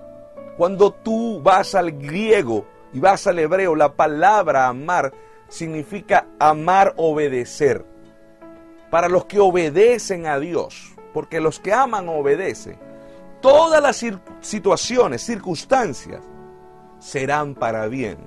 cuando 0.57 0.91
tú 0.91 1.39
vas 1.43 1.75
al 1.75 1.91
griego, 1.91 2.65
y 2.91 2.99
vas 2.99 3.27
al 3.27 3.37
hebreo, 3.37 3.75
la 3.75 3.93
palabra 3.93 4.67
amar 4.67 5.13
significa 5.47 6.25
amar, 6.39 6.95
obedecer. 6.97 7.85
Para 8.89 9.09
los 9.09 9.25
que 9.25 9.39
obedecen 9.39 10.25
a 10.25 10.39
Dios, 10.39 10.95
porque 11.13 11.39
los 11.39 11.59
que 11.59 11.71
aman 11.71 12.09
obedecen, 12.09 12.79
todas 13.41 13.81
las 13.81 14.03
situaciones, 14.41 15.21
circunstancias, 15.23 16.21
serán 16.97 17.53
para 17.53 17.87
bien. 17.87 18.17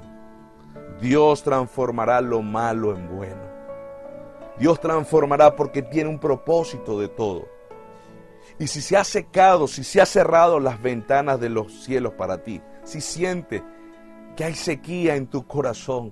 Dios 1.01 1.43
transformará 1.43 2.21
lo 2.21 2.43
malo 2.43 2.95
en 2.95 3.17
bueno. 3.17 3.46
Dios 4.59 4.81
transformará 4.81 5.55
porque 5.55 5.83
tiene 5.83 6.09
un 6.09 6.19
propósito 6.19 6.99
de 6.99 7.09
todo. 7.09 7.49
Y 8.59 8.69
si 8.69 8.81
se 8.81 8.97
ha 8.97 9.05
secado, 9.05 9.67
si 9.67 9.85
se 9.85 10.01
ha 10.01 10.07
cerrado 10.07 10.61
las 10.61 10.81
ventanas 10.81 11.39
de 11.41 11.51
los 11.51 11.85
cielos 11.85 12.15
para 12.15 12.43
ti, 12.43 12.63
si 12.85 13.01
siente 13.01 13.63
que 14.35 14.45
hay 14.45 14.55
sequía 14.55 15.17
en 15.17 15.27
tu 15.27 15.47
corazón, 15.47 16.11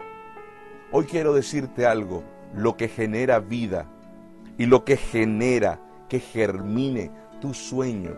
hoy 0.92 1.04
quiero 1.04 1.32
decirte 1.32 1.86
algo, 1.86 2.22
lo 2.54 2.76
que 2.76 2.88
genera 2.88 3.40
vida 3.40 3.90
y 4.58 4.66
lo 4.66 4.84
que 4.84 4.96
genera 4.96 5.80
que 6.08 6.20
germine 6.20 7.10
tus 7.40 7.56
sueños, 7.56 8.16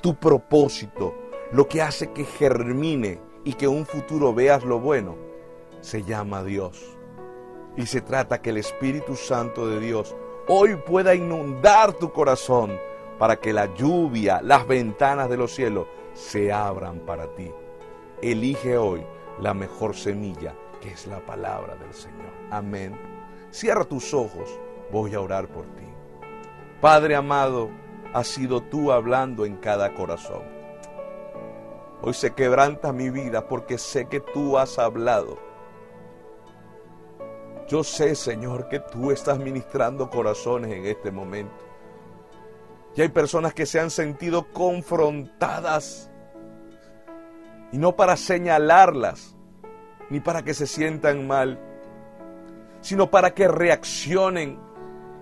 tu 0.00 0.16
propósito, 0.16 1.14
lo 1.52 1.68
que 1.68 1.82
hace 1.82 2.10
que 2.12 2.24
germine 2.24 3.20
y 3.44 3.52
que 3.52 3.68
un 3.68 3.84
futuro 3.84 4.32
veas 4.32 4.64
lo 4.64 4.80
bueno, 4.80 5.16
se 5.80 6.02
llama 6.02 6.42
Dios. 6.42 6.96
Y 7.76 7.86
se 7.86 8.02
trata 8.02 8.42
que 8.42 8.50
el 8.50 8.58
Espíritu 8.58 9.16
Santo 9.16 9.66
de 9.66 9.80
Dios 9.80 10.14
hoy 10.48 10.76
pueda 10.76 11.14
inundar 11.14 11.94
tu 11.94 12.12
corazón 12.12 12.78
para 13.18 13.36
que 13.36 13.52
la 13.52 13.72
lluvia, 13.74 14.40
las 14.42 14.66
ventanas 14.66 15.30
de 15.30 15.36
los 15.36 15.54
cielos 15.54 15.86
se 16.12 16.52
abran 16.52 17.00
para 17.00 17.34
ti. 17.34 17.50
Elige 18.20 18.76
hoy 18.76 19.04
la 19.40 19.54
mejor 19.54 19.96
semilla, 19.96 20.54
que 20.80 20.90
es 20.90 21.06
la 21.06 21.24
palabra 21.24 21.76
del 21.76 21.94
Señor. 21.94 22.32
Amén. 22.50 22.98
Cierra 23.50 23.84
tus 23.84 24.12
ojos, 24.12 24.48
voy 24.90 25.14
a 25.14 25.20
orar 25.20 25.48
por 25.48 25.64
ti. 25.76 25.86
Padre 26.80 27.14
amado, 27.14 27.70
has 28.12 28.26
sido 28.26 28.60
tú 28.60 28.92
hablando 28.92 29.46
en 29.46 29.56
cada 29.56 29.94
corazón. 29.94 30.42
Hoy 32.02 32.14
se 32.14 32.34
quebranta 32.34 32.92
mi 32.92 33.10
vida 33.10 33.46
porque 33.46 33.78
sé 33.78 34.06
que 34.08 34.20
tú 34.20 34.58
has 34.58 34.78
hablado 34.78 35.38
yo 37.68 37.84
sé, 37.84 38.14
Señor, 38.14 38.68
que 38.68 38.80
tú 38.80 39.10
estás 39.10 39.38
ministrando 39.38 40.10
corazones 40.10 40.72
en 40.72 40.86
este 40.86 41.10
momento. 41.10 41.54
Y 42.94 43.02
hay 43.02 43.08
personas 43.08 43.54
que 43.54 43.66
se 43.66 43.80
han 43.80 43.90
sentido 43.90 44.46
confrontadas. 44.52 46.10
Y 47.72 47.78
no 47.78 47.96
para 47.96 48.16
señalarlas, 48.16 49.36
ni 50.10 50.20
para 50.20 50.42
que 50.42 50.52
se 50.52 50.66
sientan 50.66 51.26
mal, 51.26 51.58
sino 52.82 53.10
para 53.10 53.32
que 53.32 53.48
reaccionen. 53.48 54.60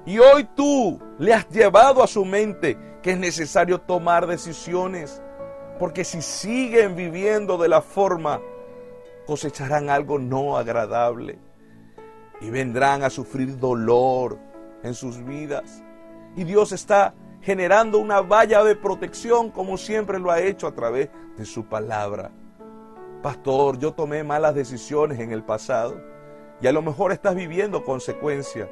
Y 0.05 0.19
hoy 0.19 0.49
tú 0.57 1.01
le 1.19 1.33
has 1.33 1.49
llevado 1.49 2.03
a 2.03 2.09
su 2.09 2.25
mente 2.25 2.77
que 3.03 3.13
es 3.13 3.19
necesario 3.19 3.81
tomar 3.81 4.27
decisiones. 4.27 5.23
Porque 5.79 6.05
si 6.05 6.21
siguen 6.21 6.97
viviendo 6.97 7.57
de 7.57 7.69
la 7.69 7.81
forma, 7.81 8.41
cosecharán 9.27 9.89
algo 9.91 10.19
no 10.19 10.57
agradable 10.57 11.50
y 12.41 12.51
vendrán 12.51 13.03
a 13.03 13.11
sufrir 13.11 13.59
dolor 13.59 14.39
en 14.83 14.95
sus 14.95 15.23
vidas. 15.25 15.83
Y 16.37 16.45
Dios 16.45 16.73
está 16.73 17.15
generando 17.43 17.99
una 17.99 18.21
valla 18.21 18.63
de 18.65 18.77
protección 18.77 19.51
como 19.51 19.77
siempre 19.77 20.19
lo 20.19 20.31
ha 20.31 20.41
hecho 20.41 20.67
a 20.67 20.75
través 20.75 21.11
de 21.37 21.45
su 21.45 21.65
palabra. 21.67 22.31
Pastor, 23.23 23.79
yo 23.79 23.93
tomé 23.93 24.25
malas 24.25 24.55
decisiones 24.55 25.21
en 25.21 25.33
el 25.33 25.43
pasado 25.43 26.01
y 26.61 26.67
a 26.67 26.73
lo 26.73 26.83
mejor 26.83 27.13
estás 27.13 27.35
viviendo 27.35 27.85
consecuencias, 27.85 28.69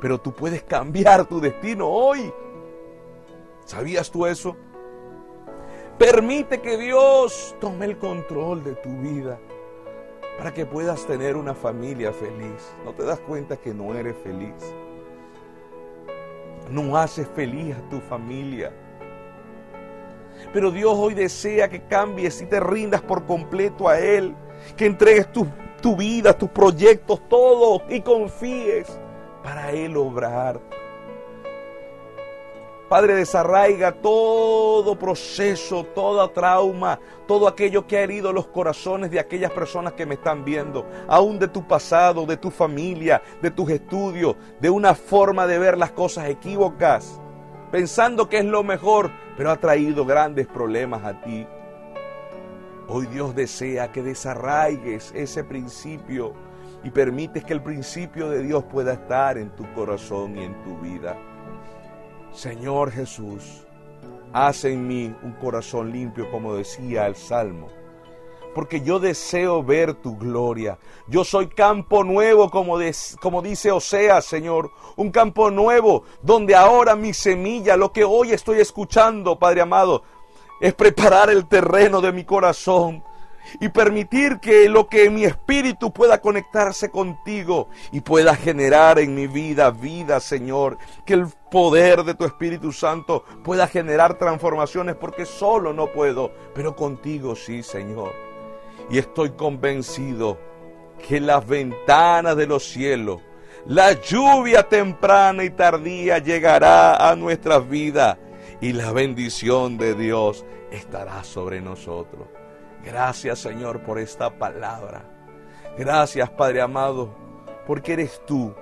pero 0.00 0.18
tú 0.18 0.34
puedes 0.34 0.62
cambiar 0.62 1.26
tu 1.26 1.40
destino 1.40 1.88
hoy. 1.88 2.32
¿Sabías 3.64 4.10
tú 4.10 4.26
eso? 4.26 4.56
Permite 5.98 6.62
que 6.62 6.78
Dios 6.78 7.54
tome 7.60 7.84
el 7.84 7.98
control 7.98 8.64
de 8.64 8.74
tu 8.76 8.88
vida 9.00 9.38
para 10.40 10.54
que 10.54 10.64
puedas 10.64 11.06
tener 11.06 11.36
una 11.36 11.52
familia 11.52 12.14
feliz. 12.14 12.72
¿No 12.82 12.94
te 12.94 13.02
das 13.04 13.20
cuenta 13.20 13.58
que 13.58 13.74
no 13.74 13.94
eres 13.94 14.16
feliz? 14.24 14.54
No 16.70 16.96
haces 16.96 17.28
feliz 17.34 17.76
a 17.76 17.88
tu 17.90 18.00
familia. 18.00 18.72
Pero 20.50 20.70
Dios 20.70 20.94
hoy 20.96 21.12
desea 21.12 21.68
que 21.68 21.82
cambies 21.82 22.40
y 22.40 22.46
te 22.46 22.58
rindas 22.58 23.02
por 23.02 23.26
completo 23.26 23.86
a 23.86 23.98
Él, 23.98 24.34
que 24.78 24.86
entregues 24.86 25.30
tu, 25.30 25.46
tu 25.82 25.94
vida, 25.94 26.32
tus 26.32 26.48
proyectos, 26.48 27.20
todo 27.28 27.82
y 27.90 28.00
confíes 28.00 28.98
para 29.42 29.72
Él 29.72 29.94
obrar. 29.98 30.58
Padre, 32.90 33.14
desarraiga 33.14 33.92
todo 33.92 34.98
proceso, 34.98 35.84
toda 35.94 36.26
trauma, 36.32 36.98
todo 37.28 37.46
aquello 37.46 37.86
que 37.86 37.96
ha 37.96 38.02
herido 38.02 38.32
los 38.32 38.48
corazones 38.48 39.12
de 39.12 39.20
aquellas 39.20 39.52
personas 39.52 39.92
que 39.92 40.06
me 40.06 40.14
están 40.14 40.44
viendo, 40.44 40.84
aún 41.06 41.38
de 41.38 41.46
tu 41.46 41.68
pasado, 41.68 42.26
de 42.26 42.36
tu 42.36 42.50
familia, 42.50 43.22
de 43.40 43.52
tus 43.52 43.70
estudios, 43.70 44.34
de 44.60 44.70
una 44.70 44.96
forma 44.96 45.46
de 45.46 45.60
ver 45.60 45.78
las 45.78 45.92
cosas 45.92 46.28
equívocas, 46.28 47.20
pensando 47.70 48.28
que 48.28 48.38
es 48.38 48.44
lo 48.44 48.64
mejor, 48.64 49.12
pero 49.36 49.52
ha 49.52 49.56
traído 49.60 50.04
grandes 50.04 50.48
problemas 50.48 51.04
a 51.04 51.20
ti. 51.20 51.46
Hoy 52.88 53.06
Dios 53.06 53.36
desea 53.36 53.92
que 53.92 54.02
desarraigues 54.02 55.12
ese 55.14 55.44
principio 55.44 56.34
y 56.82 56.90
permites 56.90 57.44
que 57.44 57.52
el 57.52 57.62
principio 57.62 58.28
de 58.28 58.42
Dios 58.42 58.64
pueda 58.64 58.94
estar 58.94 59.38
en 59.38 59.50
tu 59.50 59.72
corazón 59.74 60.36
y 60.36 60.42
en 60.42 60.60
tu 60.64 60.76
vida. 60.78 61.16
Señor 62.32 62.92
Jesús, 62.92 63.66
haz 64.32 64.64
en 64.64 64.86
mí 64.86 65.14
un 65.22 65.32
corazón 65.32 65.90
limpio, 65.90 66.30
como 66.30 66.54
decía 66.54 67.06
el 67.06 67.16
Salmo, 67.16 67.68
porque 68.54 68.82
yo 68.82 69.00
deseo 69.00 69.64
ver 69.64 69.94
tu 69.94 70.16
gloria. 70.16 70.78
Yo 71.08 71.24
soy 71.24 71.48
campo 71.48 72.04
nuevo, 72.04 72.48
como, 72.48 72.78
como 73.20 73.42
dice 73.42 73.72
Oseas, 73.72 74.24
Señor, 74.24 74.70
un 74.96 75.10
campo 75.10 75.50
nuevo, 75.50 76.04
donde 76.22 76.54
ahora 76.54 76.94
mi 76.94 77.12
semilla, 77.12 77.76
lo 77.76 77.92
que 77.92 78.04
hoy 78.04 78.30
estoy 78.32 78.60
escuchando, 78.60 79.38
Padre 79.38 79.62
amado, 79.62 80.04
es 80.60 80.72
preparar 80.74 81.30
el 81.30 81.48
terreno 81.48 82.00
de 82.00 82.12
mi 82.12 82.24
corazón 82.24 83.02
y 83.58 83.68
permitir 83.70 84.38
que 84.38 84.68
lo 84.68 84.86
que 84.86 85.10
mi 85.10 85.24
espíritu 85.24 85.92
pueda 85.92 86.20
conectarse 86.20 86.90
contigo 86.90 87.68
y 87.90 88.00
pueda 88.00 88.36
generar 88.36 88.98
en 88.98 89.14
mi 89.14 89.26
vida 89.26 89.70
vida, 89.70 90.20
Señor. 90.20 90.78
Que 91.04 91.14
el 91.14 91.26
poder 91.50 92.04
de 92.04 92.14
tu 92.14 92.24
Espíritu 92.24 92.72
Santo 92.72 93.24
pueda 93.42 93.66
generar 93.66 94.18
transformaciones 94.18 94.94
porque 94.94 95.24
solo 95.26 95.72
no 95.72 95.88
puedo, 95.88 96.32
pero 96.54 96.76
contigo 96.76 97.34
sí, 97.34 97.62
Señor. 97.62 98.12
Y 98.90 98.98
estoy 98.98 99.30
convencido 99.30 100.38
que 101.08 101.20
las 101.20 101.46
ventanas 101.46 102.36
de 102.36 102.46
los 102.46 102.64
cielos, 102.64 103.20
la 103.66 103.92
lluvia 103.92 104.68
temprana 104.68 105.44
y 105.44 105.50
tardía 105.50 106.18
llegará 106.18 107.10
a 107.10 107.16
nuestras 107.16 107.68
vidas 107.68 108.18
y 108.60 108.72
la 108.72 108.92
bendición 108.92 109.78
de 109.78 109.94
Dios 109.94 110.44
estará 110.70 111.24
sobre 111.24 111.60
nosotros. 111.60 112.39
Gracias 112.84 113.38
Señor 113.38 113.82
por 113.82 113.98
esta 113.98 114.30
palabra. 114.38 115.02
Gracias 115.76 116.30
Padre 116.30 116.60
amado, 116.60 117.14
porque 117.66 117.92
eres 117.92 118.22
tú 118.26 118.54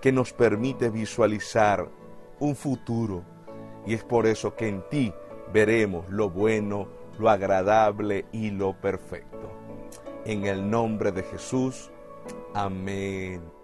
que 0.00 0.12
nos 0.12 0.32
permite 0.32 0.90
visualizar 0.90 1.88
un 2.40 2.54
futuro. 2.54 3.24
Y 3.86 3.94
es 3.94 4.04
por 4.04 4.26
eso 4.26 4.54
que 4.54 4.68
en 4.68 4.82
ti 4.88 5.12
veremos 5.52 6.08
lo 6.08 6.30
bueno, 6.30 6.88
lo 7.18 7.30
agradable 7.30 8.26
y 8.32 8.50
lo 8.50 8.74
perfecto. 8.74 9.50
En 10.24 10.46
el 10.46 10.68
nombre 10.68 11.12
de 11.12 11.22
Jesús. 11.22 11.90
Amén 12.54 13.57